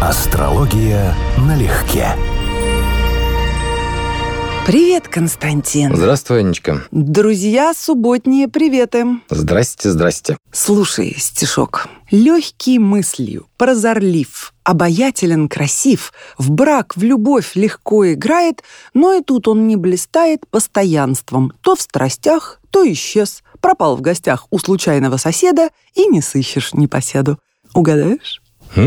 Астрология 0.00 1.12
налегке. 1.38 2.06
Привет, 4.64 5.08
Константин. 5.08 5.96
Здравствуй, 5.96 6.38
Анечка. 6.38 6.84
Друзья, 6.92 7.72
субботние 7.76 8.46
приветы. 8.46 9.04
Здрасте, 9.28 9.90
здрасте. 9.90 10.38
Слушай, 10.52 11.16
стишок. 11.18 11.88
Легкий 12.12 12.78
мыслью, 12.78 13.48
прозорлив, 13.56 14.54
обаятелен, 14.62 15.48
красив, 15.48 16.12
в 16.38 16.52
брак, 16.52 16.96
в 16.96 17.02
любовь 17.02 17.56
легко 17.56 18.12
играет, 18.12 18.62
но 18.94 19.14
и 19.14 19.20
тут 19.20 19.48
он 19.48 19.66
не 19.66 19.74
блистает 19.74 20.46
постоянством. 20.48 21.52
То 21.60 21.74
в 21.74 21.80
страстях, 21.80 22.60
то 22.70 22.88
исчез, 22.92 23.42
пропал 23.60 23.96
в 23.96 24.00
гостях 24.00 24.46
у 24.50 24.60
случайного 24.60 25.16
соседа 25.16 25.70
и 25.94 26.06
не 26.06 26.22
сыщешь 26.22 26.72
непоседу. 26.72 27.40
Угадаешь? 27.74 28.40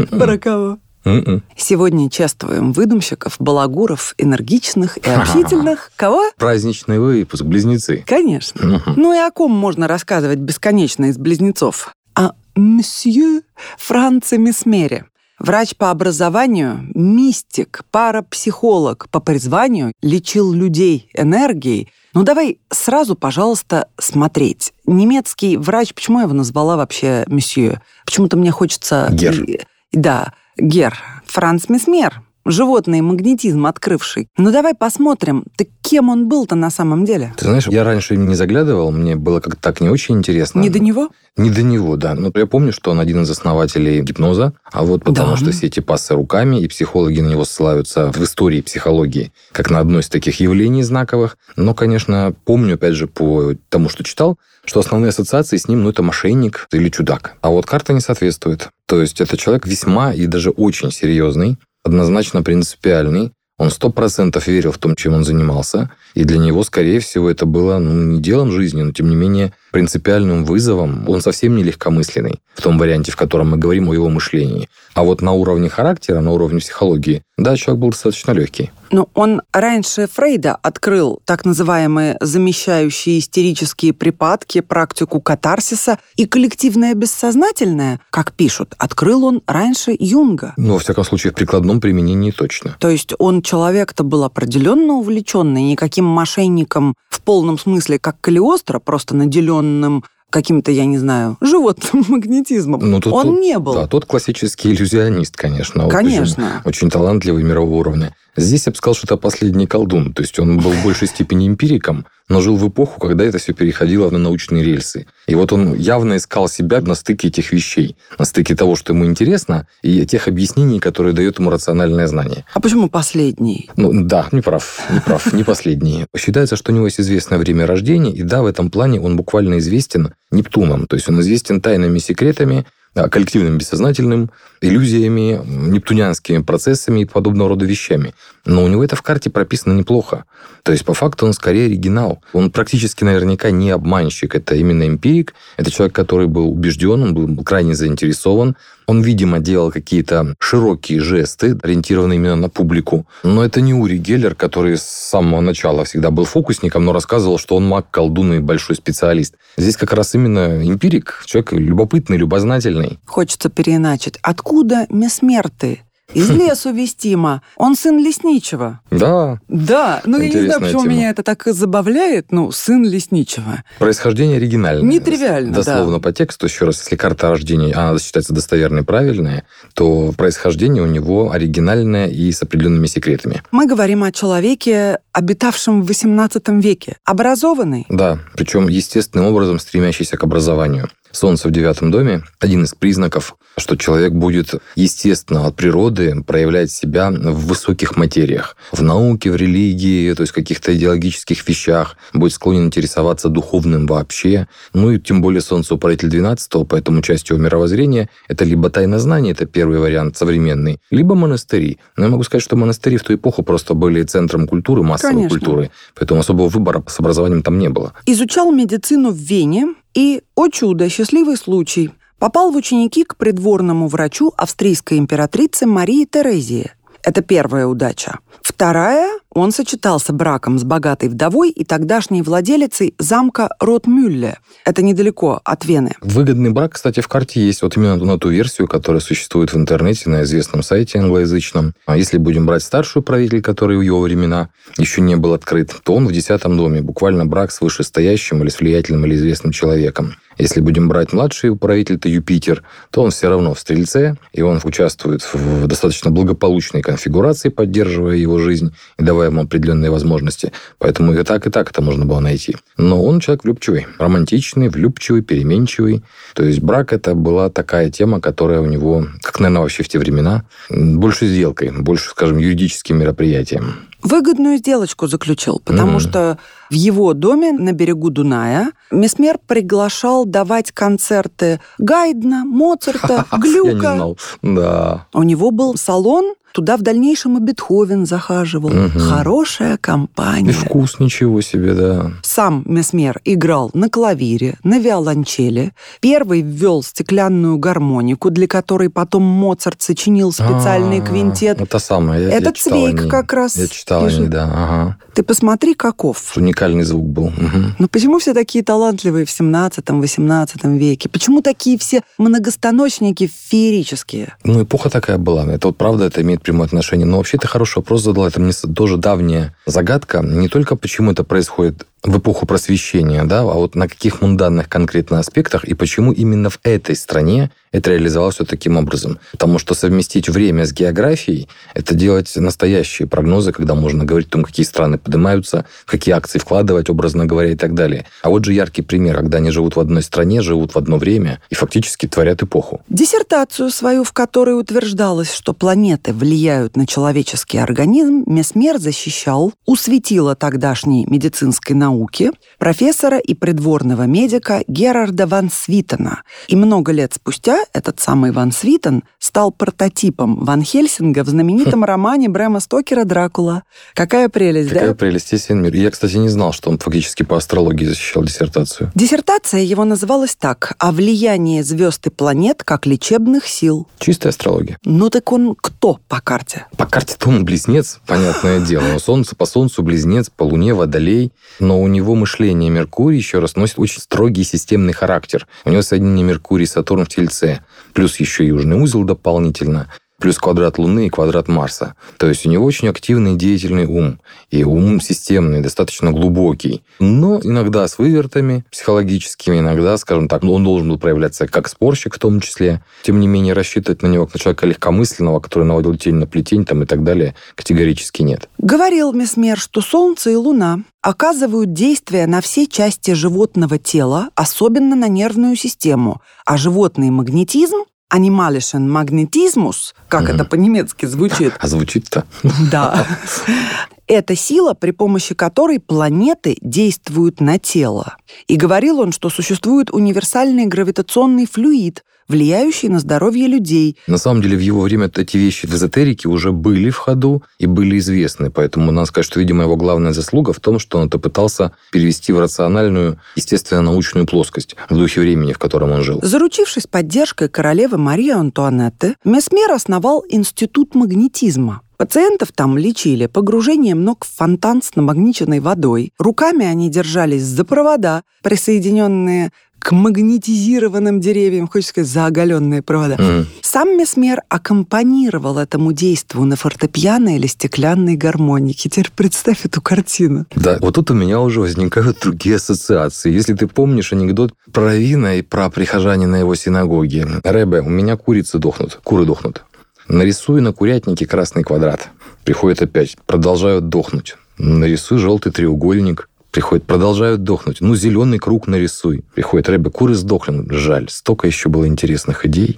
Про 0.09 0.37
кого? 0.37 0.77
М-м. 1.04 1.43
Сегодня 1.55 2.09
чествуем 2.09 2.73
выдумщиков, 2.73 3.35
балагуров, 3.39 4.13
энергичных 4.17 4.98
и 4.98 5.09
общительных. 5.09 5.91
Кого? 5.95 6.30
Праздничный 6.38 6.99
выпуск, 6.99 7.44
близнецы. 7.44 8.03
Конечно. 8.05 8.80
Мгм. 8.85 8.94
Ну 8.98 9.13
и 9.13 9.17
о 9.17 9.31
ком 9.31 9.52
можно 9.52 9.88
рассказывать 9.88 10.39
бесконечно 10.39 11.05
из 11.05 11.17
близнецов? 11.17 11.94
О 12.13 12.31
мсье 12.55 13.41
Франце 13.77 14.38
Месмере. 14.38 15.05
Врач 15.39 15.75
по 15.75 15.89
образованию, 15.89 16.88
мистик, 16.94 17.83
парапсихолог 17.89 19.08
по 19.09 19.20
призванию, 19.20 19.91
лечил 20.03 20.53
людей 20.53 21.09
энергией. 21.16 21.91
Ну 22.13 22.22
давай 22.23 22.59
сразу, 22.70 23.16
пожалуйста, 23.16 23.88
смотреть. 23.97 24.73
Немецкий 24.86 25.58
врач, 25.58 25.95
почему 25.95 26.20
я 26.20 26.25
его 26.25 26.33
назвала 26.33 26.75
вообще 26.75 27.23
месье? 27.25 27.81
Почему-то 28.05 28.38
мне 28.38 28.52
хочется... 28.52 29.08
Гер. 29.11 29.66
Да, 29.91 30.34
Гер. 30.58 30.98
Франц 31.26 31.68
Месмер. 31.70 32.22
Животный 32.45 33.02
магнетизм 33.02 33.66
открывший. 33.68 34.28
Ну 34.38 34.52
давай 34.52 34.73
посмотрим, 34.73 35.44
ты 35.58 35.70
кем 35.81 36.09
он 36.09 36.28
был-то 36.28 36.56
на 36.56 36.70
самом 36.72 37.06
деле? 37.06 37.33
Ты 37.38 37.45
знаешь, 37.45 37.67
я 37.67 37.83
раньше 37.83 38.16
не 38.17 38.33
заглядывал, 38.36 38.92
мне 38.92 39.16
было 39.16 39.39
как-то 39.39 39.61
так 39.61 39.80
не 39.81 39.89
очень 39.89 40.17
интересно. 40.17 40.59
Не 40.59 40.70
до 40.70 40.80
него? 40.80 41.09
Не 41.38 41.50
до 41.50 41.61
него, 41.61 41.95
да. 41.98 42.16
Но 42.16 42.31
я 42.33 42.45
помню, 42.48 42.73
что 42.73 42.92
он 42.92 43.00
один 43.00 43.22
из 43.23 43.30
основателей 43.30 44.02
гипноза, 44.02 44.53
а 44.72 44.83
вот 44.83 45.03
потому 45.03 45.31
Да. 45.31 45.38
что 45.38 45.52
все 45.52 45.67
эти 45.67 45.80
пассы 45.81 46.14
руками, 46.16 46.59
и 46.61 46.67
психологи 46.67 47.20
на 47.22 47.28
него 47.28 47.45
ссылаются 47.45 48.11
в 48.11 48.23
истории 48.23 48.61
психологии, 48.61 49.31
как 49.52 49.70
на 49.70 49.80
одно 49.80 50.00
из 50.00 50.09
таких 50.09 50.39
явлений 50.39 50.83
знаковых. 50.83 51.38
Но, 51.55 51.73
конечно, 51.73 52.33
помню, 52.45 52.76
опять 52.76 52.95
же, 52.95 53.08
по 53.08 53.53
тому, 53.70 53.88
что 53.89 54.03
читал, 54.03 54.38
что 54.66 54.80
основные 54.80 55.09
ассоциации 55.09 55.58
с 55.58 55.67
ним, 55.67 55.83
ну, 55.83 55.89
это 55.89 56.03
мошенник 56.03 56.67
или 56.72 56.89
чудак. 56.89 57.36
А 57.42 57.50
вот 57.50 57.66
карта 57.66 57.94
не 57.94 58.02
соответствует. 58.02 58.70
То 58.86 59.02
есть 59.02 59.22
это 59.22 59.38
человек 59.38 59.66
весьма 59.66 60.14
и 60.14 60.26
даже 60.28 60.50
очень 60.50 60.92
серьезный, 60.92 61.58
однозначно 61.83 62.43
принципиальный, 62.43 63.31
он 63.57 63.69
сто 63.69 63.91
процентов 63.91 64.47
верил 64.47 64.71
в 64.71 64.77
том, 64.79 64.95
чем 64.95 65.13
он 65.13 65.23
занимался, 65.23 65.91
и 66.15 66.23
для 66.23 66.39
него, 66.39 66.63
скорее 66.63 66.99
всего, 66.99 67.29
это 67.29 67.45
было 67.45 67.77
ну, 67.77 67.91
не 67.91 68.19
делом 68.19 68.51
жизни, 68.51 68.81
но, 68.81 68.91
тем 68.91 69.07
не 69.09 69.15
менее, 69.15 69.53
принципиальным 69.72 70.45
вызовом. 70.45 71.08
Он 71.09 71.22
совсем 71.22 71.55
не 71.55 71.64
легкомысленный 71.64 72.39
в 72.53 72.61
том 72.61 72.77
варианте, 72.77 73.11
в 73.11 73.16
котором 73.16 73.52
мы 73.52 73.58
говорим 73.58 73.89
о 73.89 73.94
его 73.94 74.09
мышлении. 74.09 74.69
А 74.94 75.03
вот 75.03 75.22
на 75.22 75.31
уровне 75.31 75.69
характера, 75.69 76.19
на 76.19 76.31
уровне 76.31 76.59
психологии, 76.59 77.23
да, 77.38 77.55
человек 77.55 77.81
был 77.81 77.89
достаточно 77.92 78.31
легкий. 78.31 78.72
Ну, 78.92 79.08
он 79.14 79.42
раньше 79.53 80.08
Фрейда 80.14 80.58
открыл 80.61 81.22
так 81.25 81.45
называемые 81.45 82.17
замещающие 82.19 83.19
истерические 83.19 83.94
припадки, 83.94 84.59
практику 84.59 85.22
катарсиса 85.22 85.97
и 86.17 86.25
коллективное 86.25 86.94
бессознательное, 86.94 88.02
как 88.09 88.33
пишут, 88.33 88.75
открыл 88.77 89.23
он 89.23 89.42
раньше 89.47 89.95
Юнга. 89.97 90.53
Но, 90.58 90.73
во 90.73 90.80
всяком 90.80 91.05
случае, 91.05 91.31
в 91.31 91.36
прикладном 91.36 91.80
применении 91.80 92.31
точно. 92.31 92.75
То 92.80 92.89
есть 92.89 93.14
он 93.17 93.42
человек-то 93.42 94.03
был 94.03 94.25
определенно 94.25 94.95
увлеченный, 94.95 95.64
никаким 95.64 96.05
мошенником 96.05 96.95
в 97.09 97.22
полном 97.22 97.58
смысле, 97.58 97.98
как 97.98 98.20
Калиостро, 98.20 98.80
просто 98.80 99.15
наделенным 99.61 100.04
каким-то, 100.30 100.72
я 100.72 100.86
не 100.86 100.98
знаю, 100.98 101.38
животным 101.42 102.05
магнетизмом. 102.10 102.80
Ну, 102.89 102.99
тут- 102.99 103.14
он 103.14 103.27
тут- 103.27 103.39
не 103.42 103.60
был. 103.60 103.73
Да, 103.73 103.88
тот 103.88 104.05
классический 104.05 104.72
иллюзионист, 104.72 105.36
конечно. 105.36 105.83
Вот 105.83 105.92
Конечно. 105.92 106.61
Очень, 106.64 106.70
очень 106.70 106.89
талантливый 106.89 107.44
мирового 107.44 107.76
уровня. 107.80 108.16
Здесь 108.38 108.66
я 108.66 108.71
бы 108.71 108.77
сказал, 108.77 108.95
что 108.95 109.08
это 109.08 109.17
последний 109.17 109.67
колдун. 109.67 110.14
То 110.14 110.21
есть 110.21 110.39
он 110.39 110.60
был 110.60 110.71
в 110.71 110.83
большей 110.86 111.10
степени 111.10 111.50
эмпириком, 111.50 112.05
но 112.31 112.39
жил 112.42 112.55
в 112.55 112.67
эпоху, 112.67 112.99
когда 112.99 113.25
это 113.25 113.37
все 113.37 113.53
переходило 113.53 114.09
на 114.09 114.17
научные 114.17 114.64
рельсы. 114.64 115.05
И 115.27 115.36
вот 115.36 115.52
он 115.52 115.75
явно 115.75 116.15
искал 116.15 116.47
себя 116.47 116.80
на 116.81 116.95
стыке 116.95 117.27
этих 117.27 117.52
вещей, 117.52 117.97
на 118.17 118.25
стыке 118.25 118.55
того, 118.55 118.75
что 118.75 118.93
ему 118.93 119.05
интересно, 119.05 119.67
и 119.81 120.05
тех 120.05 120.27
объяснений, 120.27 120.80
которые 120.80 121.14
дает 121.14 121.39
ему 121.39 121.49
рациональное 121.49 122.08
знание. 122.08 122.45
А 122.53 122.61
почему 122.61 122.89
последний? 122.89 123.70
Ну 123.75 123.91
да, 124.05 124.30
не 124.31 124.41
прав, 124.41 124.81
не 124.89 125.02
прав, 125.02 125.33
не 125.33 125.43
последний. 125.43 126.05
Считается, 126.17 126.55
что 126.55 126.71
у 126.71 126.75
него 126.75 126.86
есть 126.86 127.02
известное 127.02 127.37
время 127.37 127.67
рождения, 127.67 128.13
и 128.13 128.24
да, 128.24 128.41
в 128.41 128.45
этом 128.45 128.71
плане 128.71 129.01
он 129.01 129.18
буквально 129.18 129.59
известен 129.59 130.13
Нептуном. 130.31 130.88
То 130.88 130.95
есть 130.95 131.09
он 131.09 131.19
известен 131.19 131.59
тайными 131.59 132.00
секретами, 132.00 132.65
а, 132.94 133.09
коллективным 133.09 133.57
бессознательным, 133.57 134.31
иллюзиями, 134.62 135.42
нептунианскими 135.45 136.44
процессами 136.44 137.01
и 137.01 137.06
подобного 137.06 137.50
рода 137.50 137.66
вещами. 137.66 138.13
Но 138.45 138.63
у 138.63 138.68
него 138.68 138.83
это 138.83 138.95
в 138.95 139.01
карте 139.01 139.30
прописано 139.30 139.74
неплохо. 139.74 140.25
То 140.63 140.72
есть, 140.72 140.86
по 140.86 140.94
факту, 140.94 141.25
он 141.25 141.33
скорее 141.33 141.66
оригинал. 141.66 142.22
Он 142.33 142.51
практически 142.51 143.04
наверняка 143.04 143.50
не 143.50 143.71
обманщик. 143.71 144.36
Это 144.36 144.56
именно 144.56 144.88
эмпирик. 144.88 145.33
Это 145.57 145.71
человек, 145.71 145.95
который 145.95 146.27
был 146.27 146.51
убежден, 146.51 147.01
он 147.01 147.13
был 147.13 147.44
крайне 147.44 147.74
заинтересован. 147.74 148.56
Он, 148.88 149.01
видимо, 149.01 149.39
делал 149.39 149.71
какие-то 149.71 150.36
широкие 150.39 151.00
жесты, 151.00 151.57
ориентированные 151.62 152.18
именно 152.18 152.36
на 152.36 152.50
публику. 152.50 153.06
Но 153.24 153.44
это 153.44 153.62
не 153.62 153.74
Ури 153.74 153.98
Геллер, 153.98 154.36
который 154.36 154.77
с 154.77 154.83
самого 154.83 155.42
начала 155.42 155.86
всегда 155.86 156.12
был 156.12 156.25
фокусником, 156.25 156.86
но 156.86 156.94
рассказывал, 156.94 157.38
что 157.38 157.56
он 157.56 157.68
маг, 157.68 157.88
колдун 157.89 158.33
и 158.33 158.39
большой 158.39 158.75
специалист. 158.75 159.36
Здесь 159.56 159.77
как 159.77 159.94
раз 159.94 160.13
именно 160.13 160.68
эмпирик, 160.68 161.24
человек 161.25 161.54
любопытный, 161.54 162.18
любознательный. 162.18 163.00
Хочется 163.06 163.50
переиначить. 163.50 164.18
Откуда 164.21 164.50
Месмерты? 164.89 165.81
Из 166.13 166.30
лесу 166.30 166.74
вестимо. 166.74 167.42
Он 167.56 167.74
сын 167.74 167.98
лесничего. 167.98 168.81
Да, 168.92 169.39
Да, 169.48 170.01
ну 170.06 170.18
я 170.19 170.25
не 170.25 170.31
знаю, 170.31 170.45
Интересная 170.45 170.60
почему 170.68 170.81
тема. 170.84 170.94
меня 170.94 171.10
это 171.12 171.24
так 171.24 171.44
забавляет. 171.45 172.34
Ну, 172.34 172.51
сын 172.51 172.84
лесничего. 172.84 173.63
происхождение 173.80 174.36
оригинальное. 174.36 174.84
Нетривиально, 174.84 175.54
Дословно 175.54 176.01
по 176.01 176.12
тексту, 176.12 176.48
еще 176.48 176.66
раз, 176.66 176.80
если 176.81 176.98
карта 176.98 177.30
рождения, 177.30 177.74
она 177.74 177.98
считается 177.98 178.34
достоверной 178.34 178.84
правильной, 178.84 179.44
то 179.74 180.12
происхождение 180.18 180.83
у 180.83 180.88
него 180.88 181.31
оригинальное 181.31 182.07
и 182.07 182.30
с 182.31 182.44
определенными 182.44 182.88
секретами. 182.88 183.42
Мы 183.51 183.66
говорим 183.66 184.04
о 184.04 184.12
человеке, 184.12 185.00
обитавшем 185.13 185.81
в 185.81 185.89
XVIII 185.89 186.60
веке. 186.60 186.98
Образованный. 187.06 187.86
Да, 187.88 188.19
причем 188.36 188.68
естественным 188.68 189.28
образом 189.28 189.60
стремящийся 189.60 190.18
к 190.18 190.24
образованию. 190.25 190.89
Солнце 191.12 191.48
в 191.48 191.51
девятом 191.51 191.92
доме– 191.92 192.24
один 192.39 192.63
из 192.63 192.74
признаков, 192.74 193.36
что 193.57 193.75
человек 193.75 194.13
будет, 194.13 194.56
естественно, 194.75 195.48
от 195.48 195.56
природы 195.56 196.24
проявлять 196.25 196.72
себя 196.72 197.12
в 197.12 197.48
высоких 197.48 197.98
материях. 197.98 198.56
В 198.72 198.81
науке, 198.81 199.31
в 199.31 199.36
религии, 199.36 200.13
то 200.13 200.21
есть 200.21 200.31
в 200.31 200.36
каких-то 200.36 200.75
идеологических 200.75 201.48
вещах. 201.48 201.98
Будет 202.13 202.33
склонен 202.33 202.68
интересоваться 202.68 203.30
духовным 203.30 203.88
вообще. 203.88 204.48
Ну 204.74 204.92
и 204.92 205.00
тем 205.00 205.21
более 205.21 205.42
Солнце 205.42 205.75
управитель 205.75 206.10
12 206.10 206.68
поэтому 206.68 207.01
часть 207.01 207.30
его 207.30 207.39
мировоззрения– 207.39 208.10
это 208.27 208.45
либо 208.45 208.69
тайнознание, 208.69 209.33
это 209.33 209.45
первый 209.45 209.80
вариант 209.80 210.18
современный, 210.18 210.80
либо 210.89 211.16
монастыри. 211.16 211.80
Но 211.98 212.06
я 212.06 212.10
могу 212.10 212.24
сказать, 212.24 212.44
что 212.44 212.56
монастыри 212.56 212.98
в 212.98 213.04
ту 213.04 213.16
эпоху 213.16 213.44
просто 213.44 213.74
были 213.74 214.04
центром 214.04 214.48
культуры, 214.48 214.83
массовой 214.83 215.13
Конечно. 215.13 215.39
культуры. 215.39 215.71
Поэтому 215.95 216.21
особого 216.21 216.48
выбора 216.48 216.83
с 216.88 217.00
образованием 217.00 217.44
там 217.44 217.60
не 217.60 217.69
было. 217.69 217.94
Изучал 218.06 218.51
медицину 218.51 219.12
в 219.12 219.18
Вене 219.18 219.75
и, 219.94 220.24
о 220.35 220.47
чудо, 220.47 220.89
счастливый 220.89 221.38
случай, 221.38 221.91
попал 222.19 222.51
в 222.51 222.56
ученики 222.56 223.03
к 223.03 223.18
придворному 223.18 223.88
врачу 223.88 224.33
австрийской 224.38 224.97
императрицы 224.97 225.65
Марии 225.65 226.05
Терезии. 226.05 226.71
Это 227.03 227.21
первая 227.21 227.65
удача. 227.65 228.19
Вторая– 228.41 229.19
он 229.33 229.51
сочетался 229.51 230.13
браком 230.13 230.60
с 230.60 230.63
богатой 230.63 231.10
вдовой 231.10 231.50
и 231.50 231.63
тогдашней 231.63 232.22
владелицей 232.22 232.95
замка 233.00 233.50
Ротмюлле. 233.60 234.38
Это 234.66 234.81
недалеко 234.81 235.39
от 235.44 235.66
Вены. 235.66 235.95
Выгодный 236.01 236.51
брак, 236.51 236.74
кстати, 236.74 237.00
в 237.00 237.07
карте 237.07 237.45
есть 237.45 237.62
вот 237.62 237.78
именно 237.78 237.95
на 237.95 238.19
ту 238.19 238.30
версию, 238.30 238.68
которая 238.68 239.01
существует 239.01 239.54
в 239.54 239.57
интернете 239.57 240.10
на 240.10 240.24
известном 240.24 240.63
сайте 240.63 241.00
англоязычном. 241.00 241.74
А 241.86 241.98
если 241.98 242.18
будем 242.18 242.45
брать 242.45 242.63
старшую 242.63 243.04
правитель, 243.04 243.42
который 243.42 243.78
в 243.78 243.81
его 243.81 244.01
времена 244.01 244.50
еще 244.78 245.01
не 245.01 245.16
был 245.16 245.33
открыт, 245.33 245.75
то 245.83 245.94
он 245.95 246.07
в 246.07 246.12
десятом 246.12 246.57
доме, 246.57 246.81
буквально 246.81 247.25
брак 247.25 247.51
с 247.51 247.62
вышестоящим 247.62 248.42
или 248.42 248.50
с 248.50 248.60
влиятельным 248.60 249.06
или 249.06 249.16
известным 249.16 249.51
человеком. 249.51 250.16
Если 250.38 250.60
будем 250.60 250.88
брать 250.88 251.13
младший 251.13 251.56
правитель, 251.56 252.00
то 252.00 252.10
Юпитер, 252.10 252.63
то 252.89 253.04
он 253.04 253.12
все 253.12 253.30
равно 253.30 253.54
в 253.54 253.60
Стрельце, 253.60 254.16
и 254.33 254.42
он 254.42 254.60
участвует 254.63 255.22
в 255.33 255.68
достаточно 255.68 256.10
благополучной 256.10 256.81
конфигурации, 256.81 257.50
поддерживая 257.50 258.16
его 258.16 258.39
жизнь 258.39 258.74
и 258.98 259.04
давая 259.04 259.20
давая 259.21 259.45
определенные 259.45 259.91
возможности. 259.91 260.51
Поэтому 260.79 261.13
и 261.13 261.23
так, 261.23 261.47
и 261.47 261.50
так 261.50 261.69
это 261.69 261.81
можно 261.81 262.06
было 262.06 262.19
найти. 262.19 262.56
Но 262.77 263.03
он 263.03 263.19
человек 263.19 263.44
влюбчивый, 263.44 263.88
романтичный, 264.00 264.69
влюбчивый, 264.69 265.21
переменчивый. 265.21 266.03
То 266.33 266.44
есть 266.44 266.62
брак 266.62 266.94
это 266.94 267.13
была 267.15 267.50
такая 267.50 267.89
тема, 267.89 268.19
которая 268.19 268.62
у 268.62 268.65
него, 268.65 269.07
как, 269.21 269.39
наверное, 269.39 269.62
вообще 269.62 269.83
в 269.83 269.89
те 269.89 270.00
времена, 270.00 270.44
больше 270.69 271.27
сделкой, 271.27 271.71
больше, 271.71 272.09
скажем, 272.09 272.38
юридическим 272.38 273.00
мероприятием. 273.00 273.75
Выгодную 274.03 274.57
сделочку 274.57 275.07
заключил, 275.07 275.62
потому 275.63 275.98
mm. 275.98 276.00
что 276.00 276.38
в 276.69 276.74
его 276.74 277.13
доме 277.13 277.51
на 277.51 277.71
берегу 277.71 278.09
Дуная 278.09 278.71
Месмер 278.92 279.38
приглашал 279.45 280.25
давать 280.25 280.71
концерты 280.71 281.59
Гайдна, 281.77 282.45
Моцарта, 282.45 283.25
Глюка. 283.38 283.71
Я 283.71 283.74
не 283.74 283.80
знал, 283.98 284.18
да. 284.42 285.07
У 285.13 285.24
него 285.24 285.51
был 285.51 285.75
салон 285.75 286.33
Туда 286.51 286.75
в 286.75 286.81
дальнейшем 286.81 287.38
и 287.38 287.42
Бетховен 287.42 288.06
захаживал. 288.06 288.71
Угу. 288.71 289.00
Хорошая 289.00 289.77
компания. 289.77 290.50
И 290.50 290.54
вкус 290.54 291.00
ничего 291.00 291.39
себе, 291.42 291.74
да. 291.74 292.12
Сам 292.24 292.63
Месмер 292.65 293.21
играл 293.24 293.71
на 293.74 293.89
клавире, 293.89 294.57
на 294.63 294.80
виолончели. 294.80 295.74
Первый 296.01 296.42
ввел 296.42 296.83
стеклянную 296.83 297.57
гармонику, 297.57 298.30
для 298.30 298.47
которой 298.47 298.89
потом 298.89 299.24
Моцарт 299.24 299.81
сочинил 299.81 300.33
специальный 300.33 301.00
А-а-а, 301.00 301.07
квинтет. 301.07 301.62
Это 301.62 301.80
самое. 301.80 302.24
Я, 302.24 302.38
Этот 302.38 302.57
я 302.57 302.63
Цвейк 302.63 303.09
как 303.09 303.31
раз. 303.31 303.56
Я 303.56 303.68
о 303.99 304.09
ней, 304.09 304.27
да. 304.27 304.45
Ага. 304.45 304.97
Ты 305.13 305.23
посмотри, 305.23 305.73
каков. 305.73 306.35
Уникальный 306.38 306.83
звук 306.83 307.07
был. 307.07 307.25
Угу. 307.25 307.75
Ну 307.79 307.88
почему 307.88 308.19
все 308.19 308.33
такие 308.33 308.63
талантливые 308.63 309.25
в 309.25 309.29
17-18 309.29 310.77
веке? 310.77 311.09
Почему 311.09 311.41
такие 311.41 311.77
все 311.77 312.01
многостаночники 312.17 313.29
феерические? 313.49 314.35
Ну, 314.43 314.63
эпоха 314.63 314.89
такая 314.89 315.17
была. 315.17 315.45
Это 315.51 315.67
вот 315.67 315.77
правда, 315.77 316.05
это 316.05 316.21
имеет 316.21 316.41
прямое 316.41 316.65
отношение. 316.65 317.05
Но 317.05 317.17
вообще 317.17 317.38
ты 317.38 317.47
хороший 317.47 317.77
вопрос 317.77 318.03
задал. 318.03 318.25
Это 318.25 318.39
мне 318.39 318.53
тоже 318.53 318.97
давняя 318.97 319.55
загадка. 319.65 320.21
Не 320.21 320.47
только 320.47 320.75
почему 320.75 321.11
это 321.11 321.23
происходит 321.23 321.85
в 322.03 322.18
эпоху 322.18 322.45
просвещения, 322.45 323.24
да, 323.24 323.42
а 323.42 323.53
вот 323.53 323.75
на 323.75 323.88
каких 323.88 324.21
мунданных 324.21 324.68
конкретно 324.68 325.19
аспектах 325.19 325.65
и 325.65 325.74
почему 325.74 326.12
именно 326.12 326.50
в 326.50 326.59
этой 326.63 326.95
стране 326.95 327.51
это 327.71 327.92
реализовалось 327.92 328.39
вот 328.39 328.50
таким 328.50 328.75
образом. 328.77 329.19
Потому 329.31 329.57
что 329.57 329.75
совместить 329.75 330.27
время 330.27 330.65
с 330.65 330.74
географией– 330.74 331.48
это 331.74 331.95
делать 331.95 332.36
настоящие 332.36 333.07
прогнозы, 333.07 333.53
когда 333.53 333.75
можно 333.75 334.03
говорить 334.03 334.27
о 334.27 334.31
том, 334.31 334.44
какие 334.44 334.65
страны 334.65 334.98
поднимаются, 334.98 335.65
какие 335.86 336.13
акции 336.13 336.39
вкладывать, 336.39 336.89
образно 336.89 337.25
говоря, 337.25 337.51
и 337.51 337.56
так 337.56 337.74
далее. 337.74 338.06
А 338.24 338.30
вот 338.30 338.44
же 338.44 338.54
яркий 338.54 338.81
пример, 338.81 339.15
когда 339.15 339.38
они 339.38 339.51
живут 339.51 339.77
в 339.77 339.80
одной 339.80 340.04
стране, 340.04 340.42
живут 340.42 340.74
в 340.74 340.77
одно 340.77 340.97
время 340.97 341.39
и 341.50 341.56
фактически 341.56 342.07
творят 342.07 342.44
эпоху. 342.44 342.81
Диссертацию 342.89 343.69
свою, 343.69 344.04
в 344.04 344.12
которой 344.12 344.59
утверждалось, 344.59 345.31
что 345.31 345.54
планеты 345.54 346.12
влияют 346.12 346.75
на 346.75 346.86
человеческий 346.86 347.57
организм, 347.57 348.24
Месмер 348.25 348.80
защищал 348.80 349.54
у 349.65 349.75
светила 349.77 350.36
тогдашней 350.36 351.06
медицинской 351.06 351.75
науки 351.75 351.90
науки, 351.91 352.31
профессора 352.57 353.17
и 353.19 353.33
придворного 353.33 354.03
медика 354.03 354.63
Герарда 354.67 355.27
Ван 355.27 355.49
Свитена. 355.51 356.23
И 356.47 356.55
много 356.55 356.91
лет 356.93 357.13
спустя 357.13 357.59
этот 357.73 357.99
самый 357.99 358.31
Ван 358.31 358.51
Свитен 358.51 359.03
стал 359.19 359.51
прототипом 359.51 360.43
Ван 360.45 360.63
Хельсинга 360.63 361.23
в 361.23 361.27
знаменитом 361.27 361.83
романе 361.91 362.29
Брэма 362.29 362.59
Стокера 362.61 363.03
«Дракула». 363.03 363.63
Какая 363.93 364.29
прелесть, 364.29 364.69
Какая 364.69 364.89
да? 364.89 364.95
прелесть, 364.95 365.31
естественно. 365.31 365.59
мир. 365.61 365.75
Я, 365.75 365.91
кстати, 365.91 366.15
не 366.15 366.29
знал, 366.29 366.53
что 366.53 366.69
он 366.69 366.77
фактически 366.77 367.23
по 367.23 367.35
астрологии 367.38 367.85
защищал 367.85 368.23
диссертацию. 368.23 368.91
Диссертация 368.95 369.61
его 369.61 369.83
называлась 369.83 370.35
так 370.35 370.73
«О 370.79 370.91
влиянии 370.91 371.61
звезд 371.61 372.07
и 372.07 372.09
планет 372.09 372.63
как 372.63 372.85
лечебных 372.85 373.47
сил». 373.47 373.87
Чистая 373.99 374.29
астрология. 374.29 374.77
Ну 374.85 375.09
так 375.09 375.29
он 375.31 375.55
кто 375.59 375.99
по 376.07 376.21
карте? 376.21 376.67
По 376.77 376.85
карте-то 376.85 377.29
он 377.29 377.44
близнец, 377.44 377.99
понятное 378.07 378.59
дело. 378.65 378.97
Солнце 378.99 379.35
по 379.35 379.45
Солнцу 379.45 379.83
близнец, 379.83 380.29
по 380.29 380.44
Луне 380.44 380.73
водолей. 380.73 381.31
Но 381.59 381.81
у 381.81 381.88
него 381.88 382.16
мышление 382.16 382.69
Меркурий, 382.69 383.18
еще 383.18 383.39
раз, 383.39 383.56
носит 383.56 383.80
очень 383.80 384.01
строгий 384.01 384.44
системный 384.44 384.94
характер. 384.94 385.48
У 385.66 385.69
него 385.69 385.81
соединение 385.81 386.25
Меркурий-Сатурн 386.25 387.06
в 387.06 387.10
Тельце. 387.10 387.63
Плюс 387.94 388.19
еще 388.19 388.45
южный 388.45 388.81
узел 388.81 389.04
дополнительно 389.04 389.92
плюс 390.21 390.38
квадрат 390.38 390.77
Луны 390.77 391.07
и 391.07 391.09
квадрат 391.09 391.47
Марса. 391.47 391.95
То 392.18 392.27
есть 392.27 392.45
у 392.45 392.50
него 392.50 392.63
очень 392.63 392.88
активный 392.88 393.35
деятельный 393.35 393.85
ум. 393.85 394.19
И 394.51 394.63
ум 394.63 395.01
системный, 395.01 395.62
достаточно 395.62 396.12
глубокий. 396.12 396.83
Но 397.00 397.39
иногда 397.44 397.88
с 397.88 397.97
вывертами 397.97 398.63
психологическими, 398.71 399.59
иногда, 399.59 399.97
скажем 399.97 400.27
так, 400.27 400.44
он 400.44 400.63
должен 400.63 400.89
был 400.89 401.00
проявляться 401.00 401.47
как 401.47 401.68
спорщик 401.68 402.15
в 402.15 402.19
том 402.19 402.39
числе. 402.39 402.81
Тем 403.03 403.19
не 403.19 403.27
менее, 403.27 403.53
рассчитывать 403.53 404.01
на 404.03 404.07
него 404.07 404.25
как 404.25 404.35
на 404.35 404.39
человека 404.39 404.68
легкомысленного, 404.68 405.39
который 405.39 405.63
наводил 405.63 405.95
тень 405.95 406.15
на 406.15 406.27
плетень 406.27 406.63
там, 406.63 406.83
и 406.83 406.85
так 406.85 407.03
далее, 407.03 407.35
категорически 407.56 408.21
нет. 408.21 408.47
Говорил 408.59 409.12
Месмер, 409.13 409.57
что 409.57 409.81
Солнце 409.81 410.31
и 410.31 410.35
Луна 410.35 410.83
оказывают 411.01 411.73
действие 411.73 412.27
на 412.27 412.41
все 412.41 412.68
части 412.68 413.12
животного 413.12 413.79
тела, 413.79 414.29
особенно 414.35 414.95
на 414.95 415.07
нервную 415.07 415.56
систему, 415.56 416.21
а 416.45 416.57
животный 416.57 417.09
магнетизм 417.09 417.77
animalischen 418.11 418.89
магнетизмус, 418.89 419.95
как 420.09 420.23
mm. 420.23 420.33
это 420.33 420.45
по-немецки 420.45 421.05
звучит. 421.05 421.53
А 421.59 421.67
звучит-то? 421.67 422.25
Да. 422.71 423.07
Это 424.13 424.35
сила, 424.35 424.73
при 424.73 424.91
помощи 424.91 425.33
которой 425.33 425.79
планеты 425.79 426.57
действуют 426.59 427.39
на 427.39 427.57
тело. 427.57 428.17
И 428.49 428.57
говорил 428.57 428.99
он, 428.99 429.13
что 429.13 429.29
существует 429.29 429.89
универсальный 429.89 430.65
гравитационный 430.65 431.45
флюид, 431.45 432.03
влияющий 432.27 432.89
на 432.89 432.99
здоровье 432.99 433.47
людей. 433.47 433.95
На 434.07 434.17
самом 434.17 434.41
деле 434.41 434.57
в 434.57 434.59
его 434.59 434.81
время 434.81 435.09
эти 435.15 435.37
вещи 435.37 435.65
в 435.65 435.73
эзотерике 435.73 436.27
уже 436.27 436.51
были 436.51 436.89
в 436.89 436.97
ходу 436.97 437.43
и 437.57 437.67
были 437.67 437.99
известны. 437.99 438.51
Поэтому 438.51 438.91
надо 438.91 439.05
сказать, 439.05 439.27
что, 439.27 439.39
видимо, 439.39 439.63
его 439.63 439.77
главная 439.77 440.11
заслуга 440.11 440.51
в 440.51 440.59
том, 440.59 440.77
что 440.77 440.97
он 440.97 441.07
это 441.07 441.17
пытался 441.17 441.71
перевести 441.93 442.33
в 442.33 442.39
рациональную, 442.41 443.17
естественно, 443.37 443.81
научную 443.81 444.27
плоскость 444.27 444.75
в 444.89 444.97
духе 444.97 445.21
времени, 445.21 445.53
в 445.53 445.57
котором 445.57 445.93
он 445.93 446.03
жил. 446.03 446.19
Заручившись 446.21 446.85
поддержкой 446.85 447.47
королевы 447.47 447.97
Марии 447.97 448.31
Антуанетты, 448.31 449.15
Месмер 449.23 449.71
основал 449.71 450.25
Институт 450.27 450.95
магнетизма. 450.95 451.79
Пациентов 452.01 452.51
там 452.51 452.80
лечили 452.80 453.27
погружением 453.27 454.03
ног 454.03 454.25
в 454.25 454.36
фонтан 454.36 454.81
с 454.81 454.95
намагниченной 454.95 455.59
водой. 455.59 456.13
Руками 456.18 456.65
они 456.65 456.89
держались 456.89 457.44
за 457.44 457.63
провода, 457.63 458.24
присоединенные 458.42 459.51
к 459.77 459.92
магнетизированным 459.92 461.19
деревьям, 461.19 461.68
хочется 461.68 461.92
сказать, 461.92 462.09
за 462.09 462.25
оголенные 462.25 462.81
провода. 462.81 463.18
Mm. 463.18 463.45
Сам 463.62 464.00
Месмер 464.00 464.42
аккомпанировал 464.50 465.59
этому 465.59 465.94
действу 465.94 466.44
на 466.44 466.56
фортепиано 466.56 467.36
или 467.36 467.45
стеклянной 467.45 468.15
гармонике. 468.15 468.89
Теперь 468.89 469.12
представь 469.15 469.65
эту 469.65 469.80
картину. 469.80 470.47
Да, 470.56 470.80
вот 470.81 470.95
тут 470.95 471.12
у 471.12 471.13
меня 471.13 471.39
уже 471.39 471.59
возникают 471.59 472.18
другие 472.19 472.56
ассоциации. 472.56 473.31
Если 473.31 473.54
ты 473.54 473.68
помнишь 473.68 474.12
анекдот 474.12 474.54
про 474.71 474.86
Равина 474.86 475.36
и 475.36 475.44
про 475.44 475.69
прихожанина 475.69 476.38
его 476.38 476.56
синагоги. 476.56 477.27
Рэбе, 477.44 477.81
у 477.81 477.89
меня 477.89 478.18
курицы 478.18 478.57
дохнут, 478.57 479.00
куры 479.04 479.25
дохнут. 479.25 479.63
Нарисуй 480.11 480.59
на 480.59 480.73
курятнике 480.73 481.25
красный 481.25 481.63
квадрат. 481.63 482.09
Приходит 482.44 482.81
опять. 482.81 483.15
Продолжают 483.25 483.87
дохнуть. 483.87 484.35
Нарисуй 484.57 485.18
желтый 485.18 485.53
треугольник. 485.53 486.27
Приходит, 486.51 486.85
продолжают 486.85 487.44
дохнуть. 487.44 487.77
Ну, 487.80 487.95
зеленый 487.95 488.37
круг 488.37 488.68
нарисуй. 488.68 489.23
Приходит, 489.33 489.69
Рэбе, 489.69 489.89
куры 489.89 490.15
сдохли. 490.15 490.65
Жаль, 490.69 491.07
столько 491.09 491.47
еще 491.47 491.69
было 491.69 491.87
интересных 491.87 492.45
идей. 492.45 492.77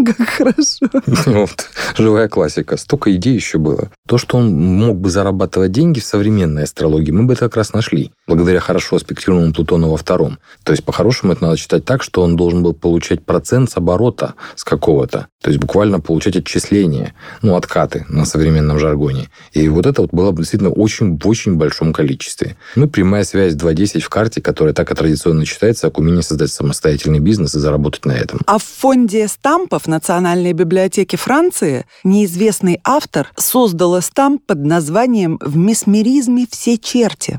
Как 0.06 0.28
хорошо. 0.28 0.86
Вот, 1.26 1.68
живая 1.96 2.28
классика. 2.28 2.76
Столько 2.76 3.14
идей 3.14 3.34
еще 3.34 3.58
было. 3.58 3.90
То, 4.06 4.18
что 4.18 4.38
он 4.38 4.52
мог 4.52 4.98
бы 4.98 5.10
зарабатывать 5.10 5.72
деньги 5.72 6.00
в 6.00 6.04
современной 6.04 6.64
астрологии, 6.64 7.10
мы 7.10 7.24
бы 7.24 7.34
это 7.34 7.46
как 7.46 7.56
раз 7.56 7.72
нашли. 7.72 8.12
Благодаря 8.26 8.60
хорошо 8.60 8.96
аспектированному 8.96 9.52
Плутону 9.52 9.90
во 9.90 9.96
втором. 9.96 10.38
То 10.64 10.72
есть, 10.72 10.84
по-хорошему, 10.84 11.32
это 11.32 11.44
надо 11.44 11.56
считать 11.56 11.84
так, 11.84 12.02
что 12.02 12.22
он 12.22 12.36
должен 12.36 12.62
был 12.62 12.72
получать 12.72 13.24
процент 13.24 13.70
с 13.70 13.76
оборота 13.76 14.34
с 14.56 14.64
какого-то. 14.64 15.28
То 15.42 15.50
есть, 15.50 15.60
буквально 15.60 16.00
получать 16.00 16.36
отчисления, 16.36 17.14
ну, 17.42 17.56
откаты 17.56 18.06
на 18.08 18.24
современном 18.24 18.78
жаргоне. 18.78 19.28
И 19.52 19.68
вот 19.68 19.86
это 19.86 20.02
вот 20.02 20.12
было 20.12 20.34
действительно 20.34 20.70
очень, 20.70 21.18
в 21.18 21.28
очень 21.28 21.56
большом 21.56 21.92
количестве. 21.92 22.56
Ну, 22.76 22.88
прямая 22.88 23.24
связь 23.24 23.54
2.10 23.54 24.00
в 24.00 24.08
карте, 24.08 24.40
которая 24.40 24.74
так 24.74 24.90
и 24.90 24.94
традиционно 24.94 25.44
считается, 25.44 25.88
как 25.88 25.98
умение 25.98 26.22
создать 26.22 26.50
самостоятельный 26.50 27.20
бизнес 27.20 27.54
и 27.54 27.58
заработать 27.58 28.04
на 28.04 28.12
этом. 28.12 28.40
А 28.46 28.58
в 28.58 28.64
фонде 28.64 29.28
стампов 29.28 29.86
Национальной 29.90 30.52
библиотеки 30.52 31.16
Франции 31.16 31.84
неизвестный 32.04 32.80
автор 32.84 33.28
создал 33.36 34.00
стамп 34.00 34.46
под 34.46 34.64
названием 34.64 35.38
«В 35.42 35.56
месмеризме 35.56 36.46
все 36.50 36.78
черти». 36.78 37.38